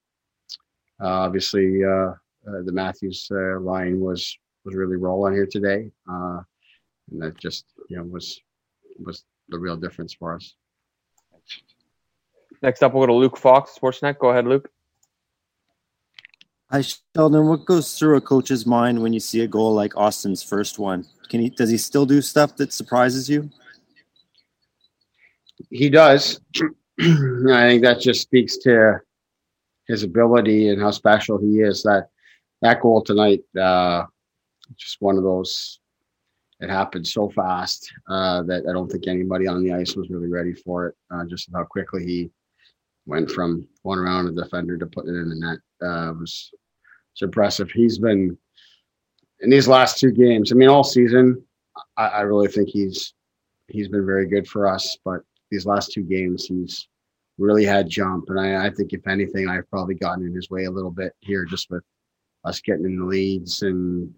[1.02, 6.44] Uh, obviously, uh, uh, the Matthews uh, line was was really rolling here today, and
[7.18, 8.40] that just you know was
[9.04, 10.54] was the real difference for us.
[12.62, 14.18] Next up, we'll go to Luke Fox, Sportsnet.
[14.18, 14.70] Go ahead, Luke.
[16.70, 17.46] Hi, Sheldon.
[17.46, 21.06] What goes through a coach's mind when you see a goal like Austin's first one?
[21.30, 23.50] Can he does he still do stuff that surprises you?
[25.70, 26.40] he does.
[27.00, 29.00] I think that just speaks to
[29.86, 31.82] his ability and how special he is.
[31.82, 32.08] That
[32.62, 34.04] that goal tonight, uh,
[34.76, 35.80] just one of those.
[36.60, 40.28] It happened so fast uh, that I don't think anybody on the ice was really
[40.28, 40.96] ready for it.
[41.08, 42.30] Uh, just how quickly he
[43.08, 45.58] went from one around a defender to putting it in the net.
[45.80, 46.50] Uh, was
[47.12, 47.70] it's impressive.
[47.70, 48.36] He's been
[49.40, 50.52] in these last two games.
[50.52, 51.42] I mean, all season,
[51.96, 53.14] I, I really think he's
[53.68, 54.96] he's been very good for us.
[55.04, 56.86] But these last two games, he's
[57.38, 60.64] really had jump, and I, I think if anything, I've probably gotten in his way
[60.64, 61.82] a little bit here, just with
[62.44, 64.12] us getting in the leads and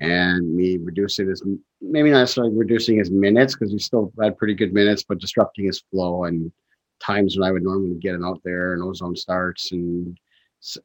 [0.00, 1.42] and me reducing his
[1.80, 5.64] maybe not necessarily reducing his minutes because he still had pretty good minutes, but disrupting
[5.66, 6.52] his flow and
[7.04, 10.18] times when I would normally get him out there and ozone starts and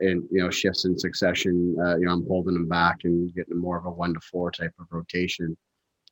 [0.02, 1.76] and you know shifts in succession.
[1.82, 4.52] Uh, you know, I'm holding him back and getting more of a one to four
[4.52, 5.58] type of rotation,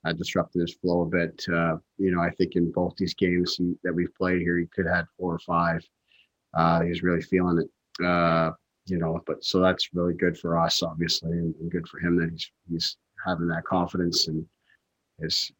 [0.05, 1.43] uh, disrupting his flow a bit.
[1.51, 4.85] Uh, you know, I think in both these games that we've played here, he could
[4.85, 5.81] have had four or five.
[6.53, 8.05] Uh, he's really feeling it.
[8.05, 8.51] Uh,
[8.85, 12.15] you know, but so that's really good for us, obviously, and, and good for him
[12.17, 14.45] that he's he's having that confidence and
[15.19, 15.51] is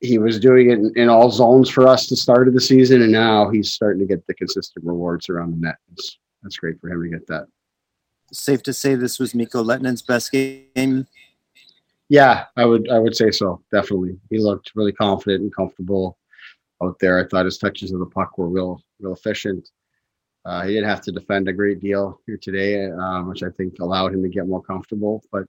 [0.00, 3.02] he was doing it in, in, all zones for us to start of the season,
[3.02, 5.76] and now he's starting to get the consistent rewards around the net.
[5.92, 7.46] It's, that's great for him to get that.
[8.32, 11.06] Safe to say this was Mikko Lehtonen's best game.
[12.08, 13.62] Yeah, I would I would say so.
[13.72, 16.18] Definitely, he looked really confident and comfortable
[16.82, 17.18] out there.
[17.18, 19.68] I thought his touches of the puck were real real efficient.
[20.44, 23.80] Uh, he didn't have to defend a great deal here today, uh, which I think
[23.80, 25.22] allowed him to get more comfortable.
[25.30, 25.44] But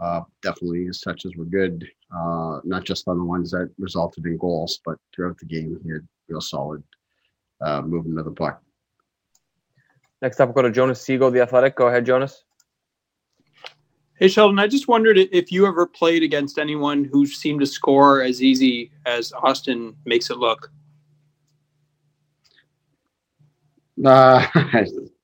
[0.00, 4.36] uh, definitely his touches were good, uh, not just on the ones that resulted in
[4.36, 6.82] goals, but throughout the game he had real solid
[7.60, 8.62] uh, movement of the puck.
[10.22, 11.76] Next up, we'll go to Jonas Siegel, the Athletic.
[11.76, 12.44] Go ahead, Jonas.
[14.18, 18.20] Hey, Sheldon, I just wondered if you ever played against anyone who seemed to score
[18.20, 20.72] as easy as Austin makes it look.
[24.04, 24.44] Uh,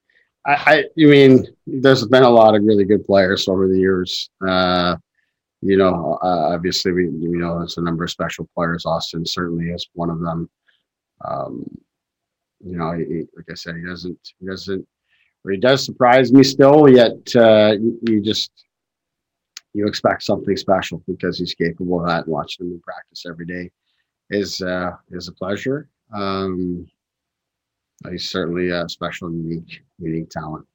[0.47, 4.29] I, I, mean, there's been a lot of really good players over the years.
[4.47, 4.97] Uh,
[5.63, 8.85] you know, uh, obviously, we you know there's a number of special players.
[8.85, 10.51] Austin certainly is one of them.
[11.25, 11.65] Um,
[12.63, 14.87] you know, he, like I said, he doesn't, he doesn't,
[15.45, 16.89] or he does surprise me still.
[16.89, 18.51] Yet uh, you, just
[19.73, 22.29] you expect something special because he's capable of that.
[22.29, 23.71] Watching him in practice every day
[24.29, 25.89] is uh, is a pleasure.
[26.13, 26.87] Um,
[28.11, 30.67] he's certainly a special, unique, unique talent.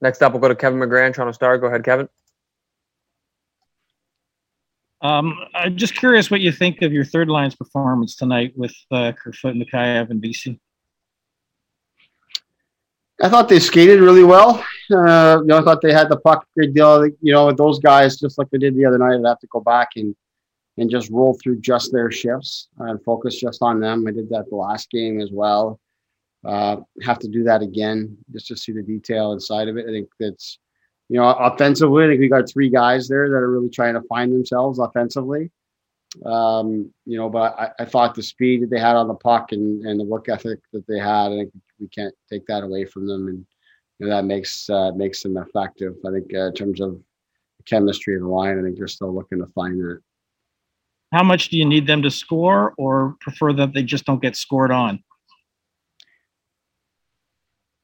[0.00, 1.58] Next up, we'll go to Kevin McGran, Toronto Star.
[1.58, 2.08] Go ahead, Kevin.
[5.02, 9.12] Um, I'm just curious what you think of your third line's performance tonight with uh,
[9.12, 10.60] Kerfoot, Mikheyev, and Vesey.
[13.22, 14.64] I thought they skated really well.
[14.90, 17.06] Uh, you know, I thought they had the puck a great deal.
[17.20, 19.46] You know, with those guys, just like they did the other night, I'd have to
[19.48, 20.14] go back and
[20.78, 24.06] and just roll through just their shifts and focus just on them.
[24.06, 25.80] I did that the last game as well.
[26.44, 29.86] Uh, have to do that again just to see the detail inside of it.
[29.86, 30.58] I think that's,
[31.08, 34.02] you know, offensively, I think we got three guys there that are really trying to
[34.02, 35.50] find themselves offensively.
[36.24, 39.52] Um, you know, but I, I, thought the speed that they had on the puck
[39.52, 42.84] and, and the work ethic that they had, I think we can't take that away
[42.84, 43.28] from them.
[43.28, 43.46] And
[43.98, 45.94] you know, that makes uh, makes them effective.
[46.04, 47.00] I think uh, in terms of
[47.64, 50.00] chemistry of the line, I think they're still looking to find that
[51.12, 54.36] how much do you need them to score or prefer that they just don't get
[54.36, 55.02] scored on?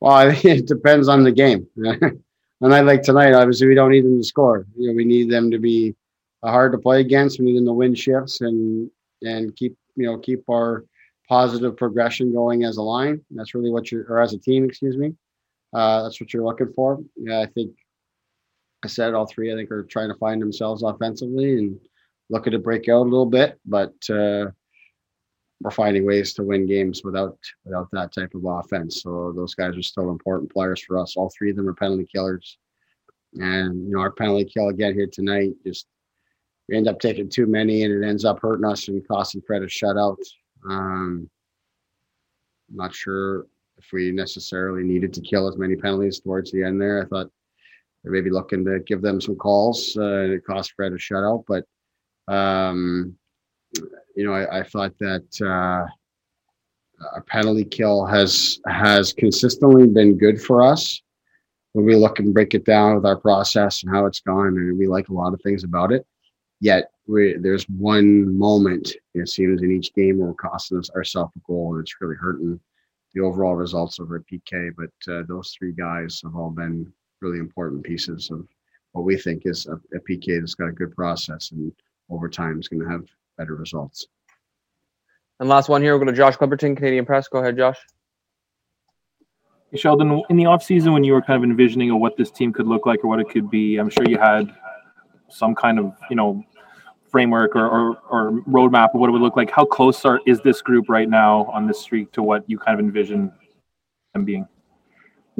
[0.00, 1.66] Well, it depends on the game.
[1.76, 4.66] and I like tonight, obviously, we don't need them to score.
[4.76, 5.94] You know, we need them to be
[6.44, 7.38] hard to play against.
[7.38, 8.90] We need them to win shifts and
[9.22, 10.84] and keep you know keep our
[11.28, 13.20] positive progression going as a line.
[13.30, 15.14] That's really what you're or as a team, excuse me.
[15.72, 17.00] Uh, that's what you're looking for.
[17.16, 17.72] Yeah, I think
[18.84, 19.52] I said all three.
[19.52, 21.80] I think are trying to find themselves offensively and
[22.28, 24.46] looking to break out a little bit, but uh,
[25.60, 29.02] we're finding ways to win games without without that type of offense.
[29.02, 31.16] So those guys are still important players for us.
[31.16, 32.58] All three of them are penalty killers,
[33.34, 35.86] and you know our penalty kill again here tonight just
[36.68, 39.62] we end up taking too many, and it ends up hurting us and costing Fred
[39.62, 40.16] a shutout.
[40.68, 41.30] Um,
[42.68, 43.46] I'm not sure
[43.78, 47.02] if we necessarily needed to kill as many penalties towards the end there.
[47.02, 47.30] I thought
[48.02, 49.96] they may be looking to give them some calls.
[49.96, 51.64] Uh, it cost Fred a shutout, but
[52.28, 53.16] um,
[54.14, 55.86] you know, I, I thought that uh,
[57.14, 61.02] a penalty kill has has consistently been good for us
[61.72, 64.78] when we look and break it down with our process and how it's gone, and
[64.78, 66.06] we like a lot of things about it.
[66.60, 71.32] Yet we, there's one moment it seems in each game where we're costing us ourselves
[71.36, 72.58] a goal, and it's really hurting
[73.14, 74.70] the overall results over at PK.
[74.76, 78.46] But uh, those three guys have all been really important pieces of
[78.92, 81.72] what we think is a, a PK that's got a good process and
[82.10, 83.04] over time is going to have
[83.36, 84.06] better results.
[85.38, 87.28] And last one here, we're going to Josh Clipperton, Canadian Press.
[87.28, 87.78] Go ahead, Josh.
[89.70, 92.52] Hey, Sheldon, in the offseason, when you were kind of envisioning of what this team
[92.52, 94.54] could look like or what it could be, I'm sure you had
[95.28, 96.42] some kind of, you know,
[97.10, 100.40] framework or, or, or roadmap of what it would look like, how close are is
[100.40, 103.32] this group right now on this streak to what you kind of envision
[104.12, 104.46] them being?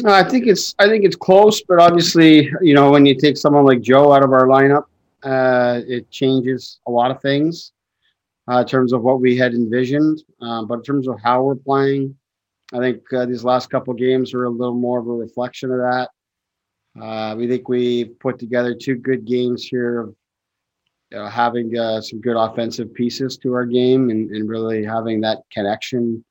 [0.03, 3.37] No, I think it's I think it's close, but obviously, you know, when you take
[3.39, 4.85] someone like Joe out of our lineup,
[5.27, 7.73] uh, it changes a lot of things
[8.49, 10.23] uh, in terms of what we had envisioned.
[10.41, 12.17] Uh, but in terms of how we're playing,
[12.73, 15.79] I think uh, these last couple games are a little more of a reflection of
[15.79, 16.11] that.
[17.01, 20.15] Uh, we think we put together two good games here of
[21.11, 25.21] you know, having uh, some good offensive pieces to our game and, and really having
[25.21, 26.25] that connection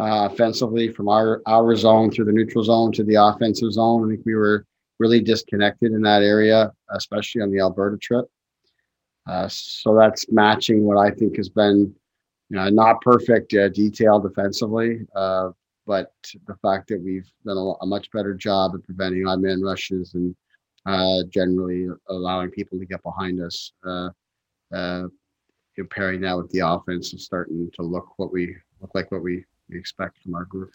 [0.00, 4.04] offensively from our our zone through the neutral zone to the offensive zone.
[4.04, 4.64] I think we were
[4.98, 8.26] really disconnected in that area, especially on the Alberta trip.
[9.26, 11.94] Uh, so that's matching what I think has been
[12.50, 15.50] you know, not perfect uh, detail defensively, uh,
[15.86, 16.12] but
[16.46, 20.14] the fact that we've done a, a much better job at preventing odd man rushes
[20.14, 20.34] and
[20.86, 23.72] uh, generally allowing people to get behind us.
[23.86, 24.08] Uh,
[24.74, 25.04] uh,
[25.78, 29.44] comparing that with the offense and starting to look what we look like what we
[29.70, 30.72] we expect from our group.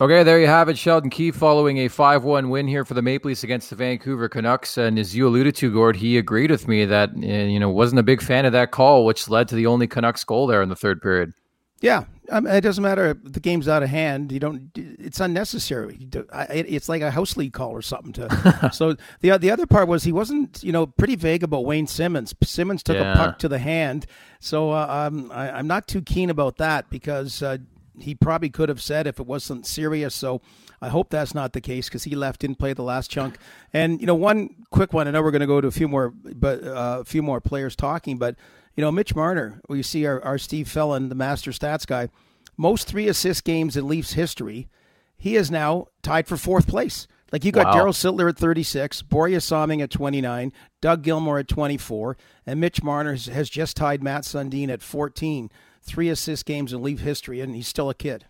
[0.00, 0.76] Okay, there you have it.
[0.76, 4.28] Sheldon Keefe following a 5 1 win here for the Maple Leafs against the Vancouver
[4.28, 4.76] Canucks.
[4.76, 8.00] And as you alluded to, Gord, he agreed with me that, eh, you know, wasn't
[8.00, 10.68] a big fan of that call, which led to the only Canucks goal there in
[10.68, 11.32] the third period.
[11.80, 14.32] Yeah, I mean, it doesn't matter if the game's out of hand.
[14.32, 14.70] You don't.
[14.74, 16.08] It's unnecessary.
[16.32, 18.14] It's like a house league call or something.
[18.14, 21.86] To so the the other part was he wasn't you know pretty vague about Wayne
[21.86, 22.34] Simmonds.
[22.42, 23.12] Simmonds took yeah.
[23.12, 24.06] a puck to the hand,
[24.40, 27.58] so uh, um, I, am not too keen about that because uh,
[28.00, 30.14] he probably could have said if it wasn't serious.
[30.14, 30.40] So
[30.80, 33.38] I hope that's not the case because he left didn't play the last chunk.
[33.72, 35.08] And you know, one quick one.
[35.08, 37.40] I know we're going to go to a few more, but uh, a few more
[37.40, 38.36] players talking, but
[38.76, 42.08] you know, Mitch Marner, we see our, our Steve Fellon, the master stats guy,
[42.56, 44.68] most three assist games in Leafs history.
[45.16, 47.06] He is now tied for fourth place.
[47.32, 47.74] Like you got wow.
[47.74, 53.12] Daryl Sittler at 36, Borje Salming at 29, Doug Gilmour at 24, and Mitch Marner
[53.12, 55.50] has, has just tied Mats Sundin at 14.
[55.84, 58.24] Three assist games in Leaf history, and he's still a kid.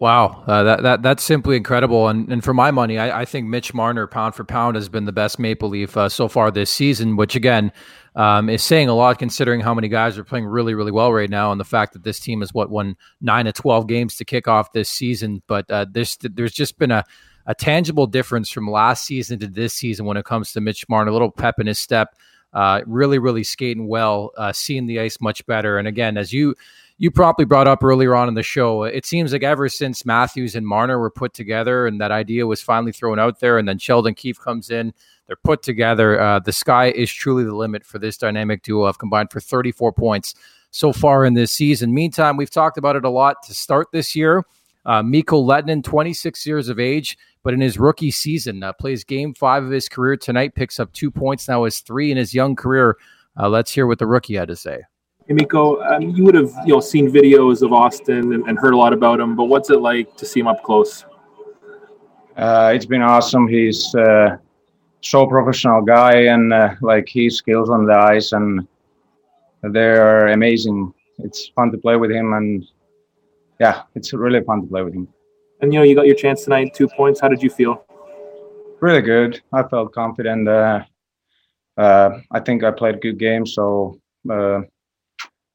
[0.00, 2.08] Wow, uh, that that that's simply incredible.
[2.08, 5.04] And and for my money, I, I, think Mitch Marner, pound for pound, has been
[5.04, 7.16] the best Maple Leaf uh, so far this season.
[7.16, 7.70] Which again
[8.16, 11.28] um, is saying a lot, considering how many guys are playing really really well right
[11.28, 14.24] now, and the fact that this team has what won nine to twelve games to
[14.24, 15.42] kick off this season.
[15.46, 17.04] But uh, this there's just been a
[17.44, 21.10] a tangible difference from last season to this season when it comes to Mitch Marner.
[21.10, 22.16] A little pep in his step.
[22.54, 25.78] Uh, really, really skating well, uh, seeing the ice much better.
[25.78, 26.54] And again, as you
[27.00, 28.82] you promptly brought up earlier on in the show.
[28.84, 32.60] It seems like ever since Matthews and Marner were put together and that idea was
[32.60, 34.92] finally thrown out there, and then Sheldon Keefe comes in,
[35.26, 36.20] they're put together.
[36.20, 38.84] Uh, the sky is truly the limit for this dynamic duo.
[38.84, 40.34] Have combined for 34 points
[40.72, 41.94] so far in this season.
[41.94, 44.44] Meantime, we've talked about it a lot to start this year.
[44.84, 49.32] Uh, Mikko Lehtonen, 26 years of age, but in his rookie season, uh, plays game
[49.32, 52.54] five of his career tonight, picks up two points, now his three in his young
[52.56, 52.98] career.
[53.38, 54.82] Uh, let's hear what the rookie had to say.
[55.30, 58.74] Hey, Mikko, um, you would have you know seen videos of Auston and, and, heard
[58.74, 61.04] a lot about him, but what's it like to see him up close?
[62.36, 63.46] Uh, it's been awesome.
[63.46, 64.38] He's uh,
[65.02, 68.66] so professional guy, and uh, like his skills on the ice, and
[69.62, 70.92] they're amazing.
[71.18, 72.66] It's fun to play with him, and
[73.60, 75.06] yeah, it's really fun to play with him.
[75.60, 77.20] And you know, you got your chance tonight, two points.
[77.20, 77.84] How did you feel?
[78.80, 79.40] Really good.
[79.52, 80.48] I felt confident.
[80.48, 80.82] Uh,
[81.76, 84.62] uh, I think I played a good game, so uh,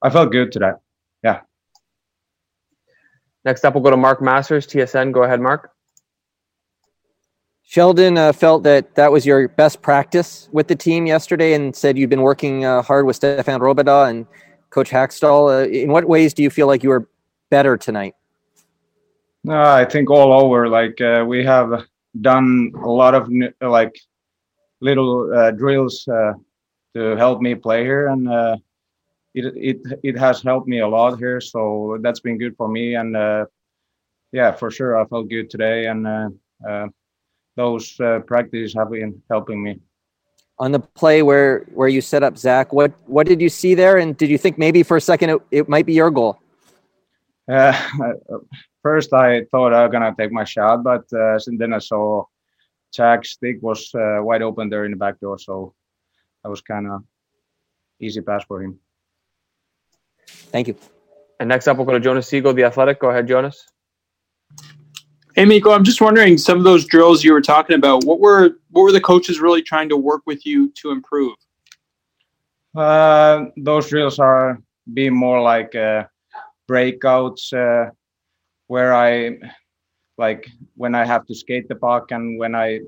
[0.06, 0.74] I felt good today.
[1.24, 1.42] Yeah.
[3.44, 5.12] Next up, we'll go to Mark Masters, TSN.
[5.12, 5.72] Go ahead, Mark.
[7.64, 11.98] Sheldon uh, felt that that was your best practice with the team yesterday and said
[11.98, 14.28] you've been working uh, hard with Stephane Robidas and
[14.70, 15.64] Coach Hakstol.
[15.64, 17.10] Uh, in what ways do you feel like you were
[17.50, 18.14] better tonight?
[19.44, 20.70] No, I think all over.
[20.70, 21.88] Like uh, we have
[22.22, 23.28] done a lot of
[23.60, 23.98] like
[24.82, 26.34] little uh, drills uh,
[26.94, 28.62] to help me play here, and
[29.36, 31.42] it it it has helped me a lot here.
[31.42, 33.46] So that's been good for me, and uh,
[34.32, 36.30] yeah, for sure, I felt good today, and uh,
[36.68, 36.88] uh,
[37.56, 39.80] those uh, practices have been helping me.
[40.58, 43.98] On the play where where you set up Zach, what what did you see there,
[43.98, 46.40] and did you think maybe for a second it, it might be your goal?
[47.52, 47.76] Uh,
[48.82, 52.24] first, I thought I was gonna take my shot, but uh, then I saw
[52.94, 55.74] Jack's stick was uh, wide open there in the back door, so
[56.42, 57.04] that was kind of
[58.00, 58.80] easy pass for him.
[60.52, 60.76] Thank you.
[61.40, 63.00] And next up, we'll go to Jonas Siegel, the Athletic.
[63.00, 63.68] Go ahead, Jonas.
[65.36, 68.06] Hey, Mikko, I'm just wondering some of those drills you were talking about.
[68.06, 71.36] What were what were the coaches really trying to work with you to improve?
[72.74, 74.62] Uh, those drills are
[74.94, 76.06] being more like uh,
[76.70, 77.92] breakouts, uh,
[78.68, 79.38] where I
[80.18, 82.80] like when I have to skate the puck and when I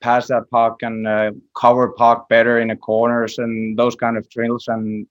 [0.00, 4.28] pass that puck and uh, cover puck better in the corners and those kind of
[4.30, 4.66] drills.
[4.66, 5.06] And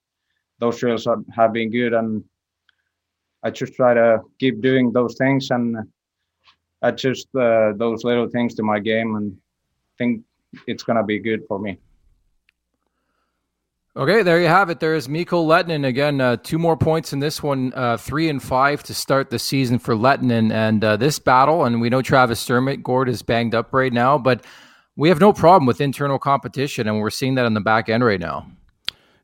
[0.62, 1.94] those drills are, have been good.
[1.94, 2.24] And
[3.44, 5.76] I just try to keep doing those things and
[6.84, 9.36] adjust uh, those little things to my game and
[9.98, 10.24] think
[10.68, 11.78] it's gonna be good for me.
[13.94, 14.80] Okay, there you have it.
[14.80, 16.22] There's Mikko Lehtonen again.
[16.22, 19.80] Uh, two more points in this one, uh, three and five to start the season
[19.80, 20.54] for Lehtonen.
[20.54, 24.18] And uh, this battle, and we know Travis Dermott, Gord is banged up right now,
[24.18, 24.46] but
[24.96, 28.06] we have no problem with internal competition, and we're seeing that on the back end
[28.06, 28.48] right now.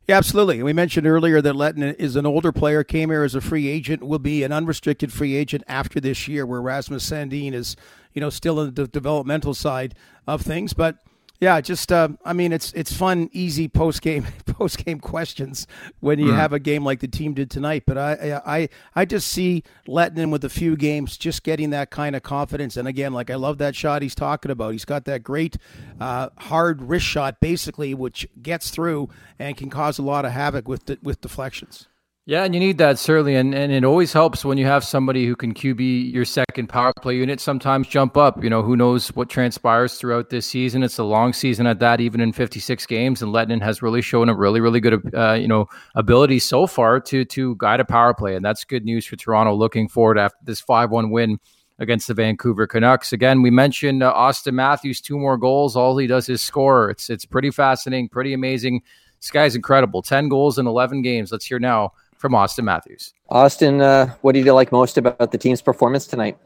[0.08, 0.62] Yeah, absolutely.
[0.62, 4.02] We mentioned earlier that Lehtonen is an older player, came here as a free agent,
[4.02, 7.76] will be an unrestricted free agent after this year, where Rasmus Sandin is,
[8.14, 9.94] you know, still in the developmental side
[10.26, 10.72] of things.
[10.72, 10.96] But
[11.40, 15.68] yeah, just uh, I mean, it's it's fun, easy post game post game questions
[16.00, 16.36] when you mm.
[16.36, 17.84] have a game like the team did tonight.
[17.86, 22.16] But I I I just see Lehtonen with a few games, just getting that kind
[22.16, 22.76] of confidence.
[22.76, 24.72] And again, like I love that shot he's talking about.
[24.72, 25.56] He's got that great
[26.00, 29.08] uh, hard wrist shot, basically, which gets through
[29.38, 31.86] and can cause a lot of havoc with the, with deflections.
[32.28, 35.24] Yeah, and you need that certainly, and, and it always helps when you have somebody
[35.24, 37.40] who can QB your second power play unit.
[37.40, 38.44] Sometimes jump up.
[38.44, 40.82] You know, who knows what transpires throughout this season?
[40.82, 44.28] It's a long season at that, even in 56 games, and Lehtonen has really shown
[44.28, 48.12] a really, really good, uh, you know, ability so far to to guide a power
[48.12, 49.54] play, and that's good news for Toronto.
[49.54, 51.38] Looking forward after this 5-1 win
[51.78, 53.14] against the Vancouver Canucks.
[53.14, 55.76] Again, we mentioned uh, Auston Matthews, two more goals.
[55.76, 56.90] All he does is score.
[56.90, 58.82] It's it's pretty fascinating, pretty amazing.
[59.18, 60.02] This guy's incredible.
[60.02, 61.32] 10 goals in 11 games.
[61.32, 63.14] Let's hear now from Auston Matthews.
[63.30, 66.36] Auston, uh, what did you like most about the team's performance tonight?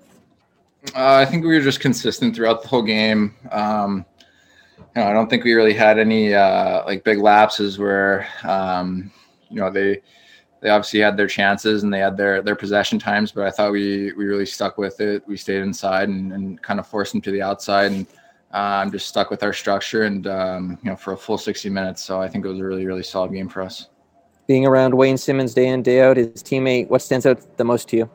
[0.95, 3.35] Uh, I think we were just consistent throughout the whole game.
[3.51, 4.05] Um,
[4.79, 9.11] you know, I don't think we really had any uh, like big lapses where um,
[9.49, 10.03] you know they
[10.61, 13.73] they obviously had their chances and they had their their possession times, but I thought
[13.73, 15.23] we we really stuck with it.
[15.27, 18.07] We stayed inside and, and kind of forced them to the outside, and
[18.53, 21.71] uh, I'm just stuck with our structure and um, you know for a full 60
[21.71, 22.03] minutes.
[22.05, 23.89] So I think it was a really really solid game for us
[24.47, 26.89] being around Wayne Simmonds day in day out, his teammate.
[26.89, 28.11] What stands out the most to you?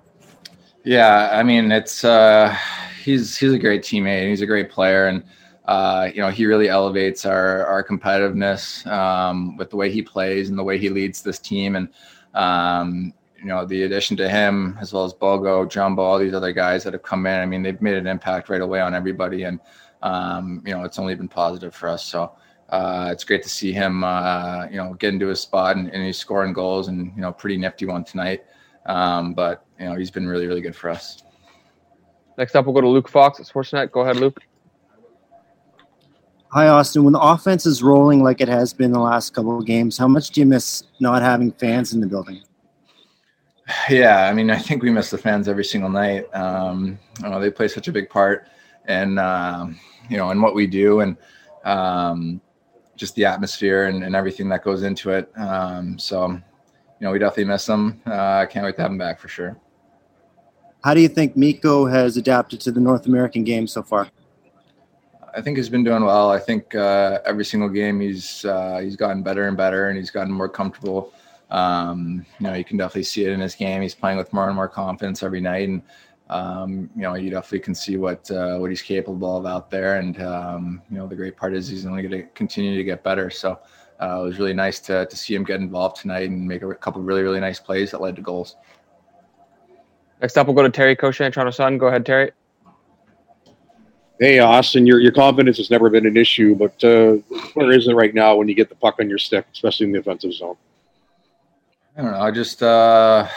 [0.84, 2.56] Yeah, I mean it's uh,
[3.04, 4.30] he's he's a great teammate.
[4.30, 5.24] He's a great player, and
[5.66, 10.50] uh, you know he really elevates our our competitiveness um, with the way he plays
[10.50, 11.76] and the way he leads this team.
[11.76, 11.90] And
[12.34, 16.54] um, you know the addition to him as well as Bogo, Jumbo, all these other
[16.54, 17.40] guys that have come in.
[17.40, 19.60] I mean they've made an impact right away on everybody, and
[20.04, 22.06] um, you know it's only been positive for us.
[22.06, 22.32] So
[22.70, 26.04] uh, it's great to see him, uh, you know, get into his spot and, and,
[26.04, 28.44] he's scoring goals and you know, pretty nifty one tonight.
[28.86, 31.24] Um, but you know, he's been really, really good for us.
[32.38, 33.92] Next up, we'll go to Luke Fox at Sportsnet.
[33.92, 34.40] Go ahead, Luke.
[36.52, 37.04] Hi, Auston.
[37.04, 40.08] When the offense is rolling like it has been the last couple of games, how
[40.08, 42.42] much do you miss not having fans in the building?
[43.90, 46.34] Yeah, I mean, I think we miss the fans every single night.
[46.34, 48.48] Um, you know, they play such a big part,
[48.86, 49.78] and um,
[50.10, 51.18] you know, in what we do, and
[51.66, 52.40] um,
[52.98, 55.32] just the atmosphere and, and everything that goes into it.
[55.38, 56.42] Um, so, you
[57.00, 58.02] know, we definitely miss them.
[58.06, 59.58] Uh, I uh, can't wait to have them back for sure.
[60.84, 64.10] How do you think Mikko has adapted to the North American game so far?
[65.36, 66.32] I think he's been doing well.
[66.32, 70.10] I think uh, every single game he's uh, he's gotten better and better, and he's
[70.10, 71.14] gotten more comfortable.
[71.52, 73.82] Um, you know, you can definitely see it in his game.
[73.82, 75.82] He's playing with more and more confidence every night, and
[76.30, 80.00] um, you know, you definitely can see what uh, what he's capable of out there.
[80.00, 83.04] And um, you know, the great part is he's only going to continue to get
[83.04, 83.30] better.
[83.30, 83.60] So
[84.02, 86.76] uh, it was really nice to to see him get involved tonight and make a
[86.76, 88.56] couple really really nice plays that led to goals.
[90.22, 91.78] Next up, we'll go to Terry Koshan, Toronto Sun.
[91.78, 92.32] Go ahead, Terry.
[94.20, 97.14] Hey, Auston, your your confidence has never been an issue, but uh,
[97.54, 99.92] where is it right now when you get the puck on your stick, especially in
[99.92, 100.58] the offensive zone?
[101.96, 102.20] I don't know.
[102.20, 103.28] I just uh,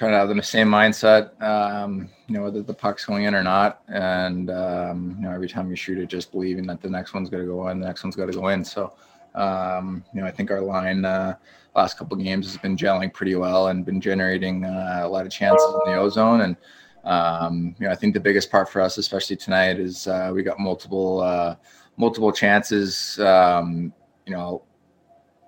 [0.00, 3.42] try to have the same mindset, um, you know, whether the puck's going in or
[3.42, 3.82] not.
[3.88, 7.28] And, um, you know, every time you shoot it, just believing that the next one's
[7.28, 8.64] going to go in, the next one's got to go in.
[8.64, 8.94] So,
[9.34, 11.34] um, you know, I think our line uh,
[11.76, 15.32] last couple games has been gelling pretty well and been generating uh, a lot of
[15.32, 16.40] chances in the ozone.
[16.40, 16.56] And,
[17.04, 20.42] um, you know, I think the biggest part for us, especially tonight, is uh, we
[20.42, 21.56] got multiple, uh,
[21.98, 23.92] multiple chances, um,
[24.24, 24.62] you know,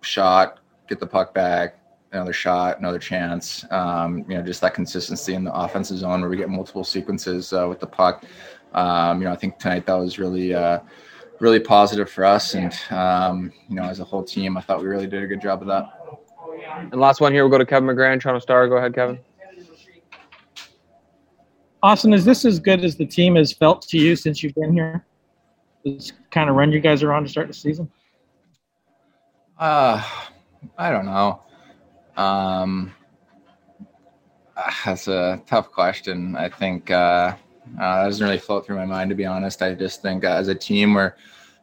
[0.03, 1.78] shot, get the puck back,
[2.13, 3.65] another shot, another chance.
[3.71, 7.53] Um, you know, just that consistency in the offensive zone where we get multiple sequences
[7.53, 8.25] uh, with the puck.
[8.75, 10.81] Um, you know, I think tonight that was really, uh,
[11.41, 14.87] really positive for us, and um, you know, as a whole team, I thought we
[14.87, 15.87] really did a good job of that.
[16.91, 18.69] And last one here, we'll go to Kevin McGran, Toronto Star.
[18.69, 19.19] Go ahead, Kevin.
[21.83, 24.73] Auston, is this as good as the team has felt to you since you've been
[24.73, 25.05] here?
[25.85, 27.91] This kind of run you guys are on to start the season?
[29.59, 30.03] Uh,
[30.79, 31.43] I don't know.
[32.17, 32.93] Um,
[34.85, 36.37] that's a tough question.
[36.37, 37.37] I think uh,
[37.79, 39.63] Uh, that doesn't really float through my mind, to be honest.
[39.63, 41.15] I just think uh, as a team, we're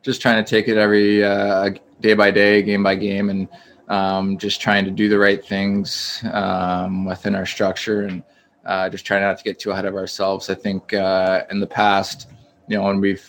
[0.02, 3.48] just trying to take it every uh, day by day, game by game, and
[3.90, 8.24] um, just trying to do the right things um, within our structure and
[8.66, 10.50] uh, just trying not to get too ahead of ourselves.
[10.50, 12.30] I think uh, in the past,
[12.68, 13.28] you know, when we've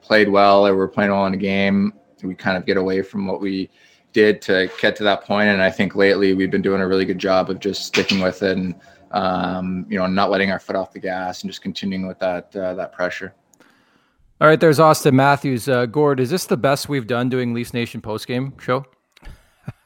[0.00, 1.92] played well or we're playing well in a game,
[2.22, 3.68] we kind of get away from what we
[4.16, 5.50] did to get to that point.
[5.50, 8.42] And I think lately we've been doing a really good job of just sticking with
[8.42, 8.74] it and
[9.10, 12.56] um, you know not letting our foot off the gas and just continuing with that
[12.56, 13.34] uh, that pressure.
[14.40, 15.68] All right, there's Auston Matthews.
[15.68, 18.86] Uh, Gord, is this the best we've done doing Leafs Nation postgame show?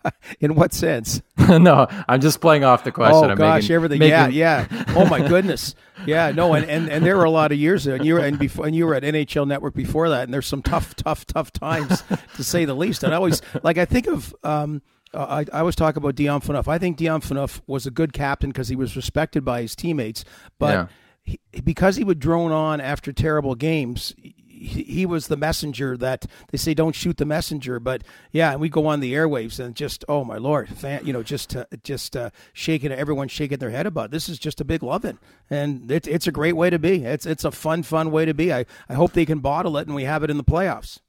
[0.40, 1.20] In what sense?
[1.48, 3.24] no, I'm just playing off the question.
[3.24, 3.98] Oh I'm gosh, making, everything.
[3.98, 4.84] making- Yeah, yeah.
[4.96, 5.74] Oh my goodness.
[6.06, 8.38] Yeah, no, and, and, and there were a lot of years and you were and
[8.38, 11.52] before and you were at NHL Network before that, and there's some tough, tough, tough
[11.52, 12.02] times
[12.36, 13.02] to say the least.
[13.04, 14.80] And I always like I think of um,
[15.12, 16.68] uh, I, I was talking about Dion Phaneuf.
[16.68, 20.24] I think Dion Phaneuf was a good captain because he was respected by his teammates,
[20.58, 20.86] but Yeah.
[21.22, 24.14] he, because he would drone on after terrible games.
[24.60, 28.68] He, was the messenger that they say don't shoot the messenger, but yeah, and we
[28.68, 32.16] go on the airwaves and just oh my lord, fan, you know, just uh, just
[32.16, 36.06] uh, shaking everyone shaking their head about this is just a big loving, and it,
[36.06, 37.04] it's a great way to be.
[37.04, 38.52] It's it's a fun fun way to be.
[38.52, 41.00] I I hope they can bottle it and we have it in the playoffs.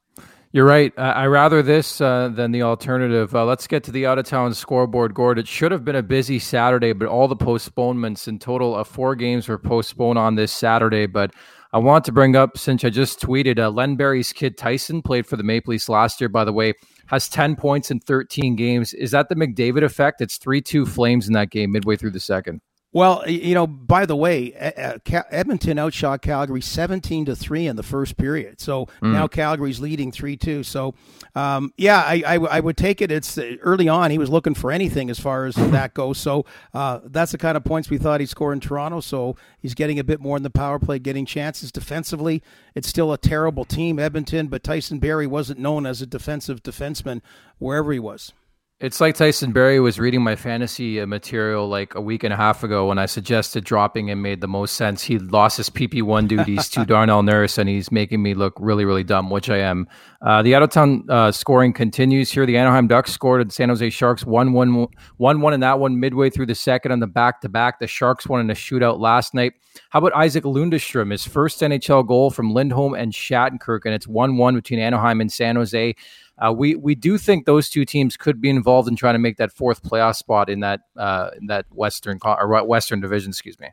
[0.53, 0.91] You're right.
[0.97, 3.33] I rather this uh, than the alternative.
[3.33, 5.39] Uh, let's get to the out of town scoreboard, Gord.
[5.39, 9.15] It should have been a busy Saturday, but all the postponements in total of four
[9.15, 11.05] games were postponed on this Saturday.
[11.05, 11.31] But
[11.73, 15.25] I want to bring up, since I just tweeted, uh, Len Barrie's kid Tyson played
[15.25, 16.73] for the Maple Leafs last year, by the way,
[17.07, 18.93] has 10 points in 13 games.
[18.93, 20.19] Is that the McDavid effect?
[20.19, 22.59] It's 3 2 Flames in that game midway through the second.
[22.93, 28.17] Well, you know, by the way, Edmonton outshot Calgary seventeen to three in the first
[28.17, 28.59] period.
[28.59, 29.13] So Mm.
[29.13, 30.63] now Calgary's leading three two.
[30.63, 30.93] So,
[31.33, 33.09] um, yeah, I, I, I would take it.
[33.09, 34.11] It's uh, early on.
[34.11, 36.17] He was looking for anything as far as that goes.
[36.17, 38.99] So uh, that's the kind of points we thought he'd score in Toronto.
[38.99, 42.43] So he's getting a bit more in the power play, getting chances defensively.
[42.75, 47.21] It's still a terrible team, Edmonton, but Tyson Barrie wasn't known as a defensive defenseman
[47.57, 48.33] wherever he was.
[48.81, 52.35] It's like Tyson Barrie was reading my fantasy uh, material like a week and a
[52.35, 55.03] half ago when I suggested dropping him made the most sense.
[55.03, 59.03] He lost his PP1 duties to Darnell Nurse, and he's making me look really, really
[59.03, 59.87] dumb, which I am.
[60.19, 62.47] Uh, the out of town uh, scoring continues here.
[62.47, 65.99] The Anaheim Ducks scored, and San Jose Sharks 1 1 1 1 in that one
[65.99, 67.77] midway through the second on the back to back.
[67.77, 69.53] The Sharks won in a shootout last night.
[69.91, 74.37] How about Isaac Lundestrom, his first NHL goal from Lindholm and Shattenkirk, and it's 1
[74.37, 75.95] 1 between Anaheim and San Jose.
[76.43, 79.37] Uh, we we do think those two teams could be involved in trying to make
[79.37, 83.29] that fourth playoff spot in that uh, in that Western or Western Division.
[83.29, 83.67] Excuse me.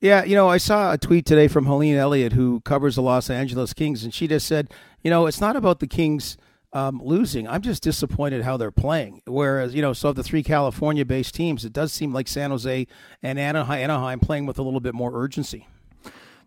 [0.00, 3.30] Yeah, you know, I saw a tweet today from Helene Elliott, who covers the Los
[3.30, 4.70] Angeles Kings, and she just said,
[5.02, 6.36] you know, it's not about the Kings
[6.74, 7.48] um, losing.
[7.48, 9.22] I'm just disappointed how they're playing.
[9.24, 12.86] Whereas, you know, so of the three California-based teams, it does seem like San Jose
[13.22, 15.66] and Anaheim, Anaheim playing with a little bit more urgency.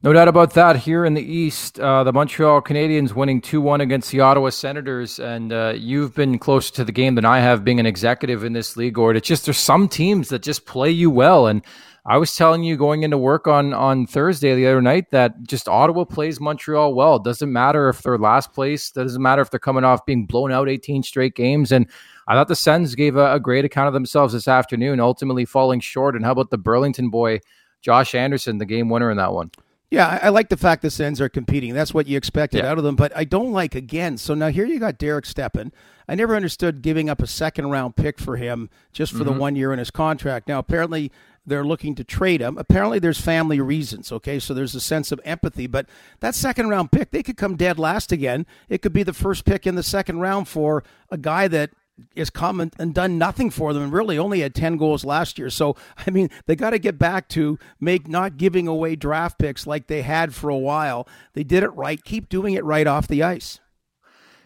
[0.01, 0.77] No doubt about that.
[0.77, 5.19] Here in the East, uh, the Montreal Canadiens winning 2 1 against the Ottawa Senators.
[5.19, 8.53] And uh, you've been closer to the game than I have being an executive in
[8.53, 9.17] this league, Gord.
[9.17, 11.47] It's just there's some teams that just play you well.
[11.47, 11.65] And
[12.05, 15.67] I was telling you going into work on, on Thursday the other night that just
[15.67, 17.17] Ottawa plays Montreal well.
[17.17, 20.25] It doesn't matter if they're last place, it doesn't matter if they're coming off being
[20.25, 21.73] blown out 18 straight games.
[21.73, 21.85] And
[22.25, 25.81] I thought the Sens gave a, a great account of themselves this afternoon, ultimately falling
[25.81, 26.15] short.
[26.15, 27.41] And how about the Burlington boy,
[27.81, 29.51] Josh Anderson, the game winner in that one?
[29.91, 31.73] Yeah, I, I like the fact the Sens are competing.
[31.73, 32.71] That's what you expected Yeah.
[32.71, 32.95] out of them.
[32.95, 34.17] But I don't like again.
[34.17, 35.71] So now here you got Derek Stepan.
[36.07, 39.37] I never understood giving up a second round pick for him just for the Mhm.
[39.39, 40.47] one year in his contract.
[40.47, 41.11] Now apparently
[41.45, 42.57] they're looking to trade him.
[42.59, 44.11] Apparently there's family reasons.
[44.11, 45.65] Okay, so there's a sense of empathy.
[45.65, 45.87] But
[46.19, 48.45] that second round pick, they could come dead last again.
[48.69, 51.71] It could be the first pick in the second round for a guy that
[52.15, 55.37] has come and, and done nothing for them and really only had 10 goals last
[55.37, 55.49] year.
[55.49, 55.75] So,
[56.07, 59.87] I mean, they got to get back to make not giving away draft picks like
[59.87, 61.07] they had for a while.
[61.33, 62.03] They did it right.
[62.03, 63.59] Keep doing it right off the ice.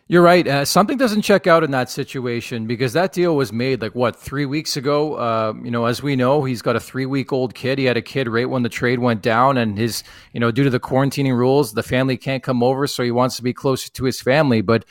[0.08, 0.46] You're right.
[0.46, 4.18] Uh, something doesn't check out in that situation because that deal was made like what
[4.18, 5.16] three weeks ago.
[5.16, 7.80] Uh, you know, as we know, he's got a three week old kid.
[7.80, 10.66] He had a kid right when the trade went down, and his you know due
[10.66, 13.90] to the quarantining rules, the family can't come over, so he wants to be closer
[13.92, 14.60] to his family.
[14.60, 14.84] But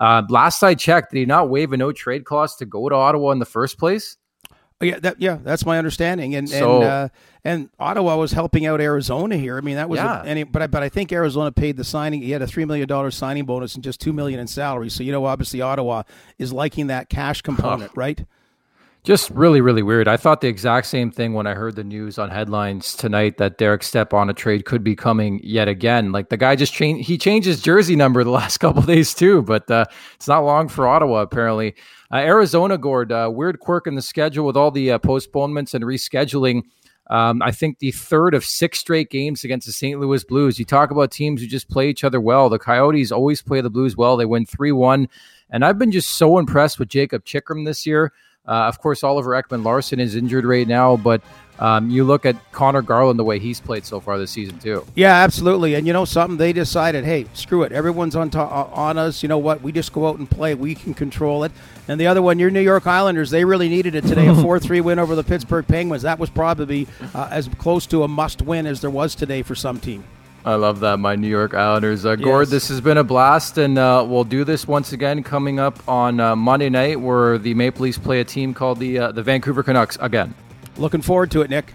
[0.00, 2.94] uh, last I checked, did he not waive a no trade clause to go to
[2.94, 4.16] Ottawa in the first place?
[4.82, 6.34] Oh, Yeah, that, yeah, that's my understanding.
[6.34, 7.08] And So- and uh,
[7.44, 9.56] and Ottawa was helping out Arizona here.
[9.56, 10.22] I mean, that was Yeah.
[10.22, 12.22] a, any, but I, but I think Arizona paid the signing.
[12.22, 14.88] He had a three million dollar signing bonus and just two million in salary.
[14.90, 16.02] So you know, obviously Ottawa
[16.38, 18.24] is liking that cash component, right?
[19.02, 20.08] Just really, really weird.
[20.08, 23.56] I thought the exact same thing when I heard the news on headlines tonight that
[23.56, 26.12] Derek Stepan a trade could be coming yet again.
[26.12, 29.40] Like the guy just changed, he changed his jersey number the last couple days too,
[29.40, 31.74] but uh, it's not long for Ottawa apparently.
[32.12, 35.82] Uh, Arizona, Gord, uh, weird quirk in the schedule with all the uh, postponements and
[35.82, 36.64] rescheduling.
[37.08, 39.98] Um, I think the third of six straight games against the St.
[39.98, 40.58] Louis Blues.
[40.58, 42.50] You talk about teams who just play each other well.
[42.50, 44.18] The Coyotes always play the Blues well.
[44.18, 45.08] They win 3 1.
[45.48, 48.12] And I've been just so impressed with Jakob Chychrun this year.
[48.46, 51.22] Uh, of course, Oliver Ekman Larsson is injured right now, but
[51.60, 54.84] um, you look at Conor Garland the way he's played so far this season too.
[54.94, 55.74] Yeah, absolutely.
[55.74, 56.38] And you know something?
[56.38, 57.70] They decided, hey, screw it.
[57.72, 59.22] Everyone's on to- on us.
[59.22, 59.60] You know what?
[59.60, 60.54] We just go out and play.
[60.54, 61.52] We can control it.
[61.86, 64.26] And the other one, your New York Islanders, they really needed it today.
[64.26, 66.02] A four-three win over the Pittsburgh Penguins.
[66.02, 69.78] That was probably uh, as close to a must-win as there was today for some
[69.78, 70.02] team.
[70.44, 72.06] I love that, my New York Islanders.
[72.06, 72.50] Uh, Gord, yes.
[72.50, 76.18] this has been a blast, and uh, we'll do this once again coming up on
[76.18, 79.62] uh, Monday night, where the Maple Leafs play a team called the uh, the Vancouver
[79.62, 80.34] Canucks again.
[80.78, 81.74] Looking forward to it, Nick.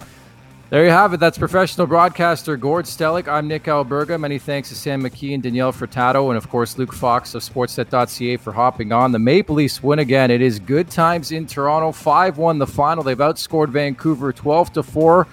[0.72, 1.20] There you have it.
[1.20, 3.28] That's professional broadcaster Gord Stellick.
[3.28, 4.20] I'm Nick Alberga.
[4.20, 8.38] Many thanks to Sam McKee and Danielle Furtado, and of course Luke Fox of Sportsnet.ca
[8.38, 9.12] for hopping on.
[9.12, 10.32] The Maple Leafs win again.
[10.32, 11.92] It is good times in Toronto.
[11.92, 13.04] 5 1 the final.
[13.04, 15.28] They've outscored Vancouver 12 to 4.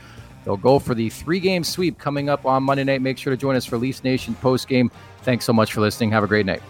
[0.45, 3.03] They'll go for the three game sweep coming up on Monday night.
[3.03, 4.90] Make sure to join us for Leafs Nation post game.
[5.22, 6.11] Thanks so much for listening.
[6.11, 6.62] Have a great night.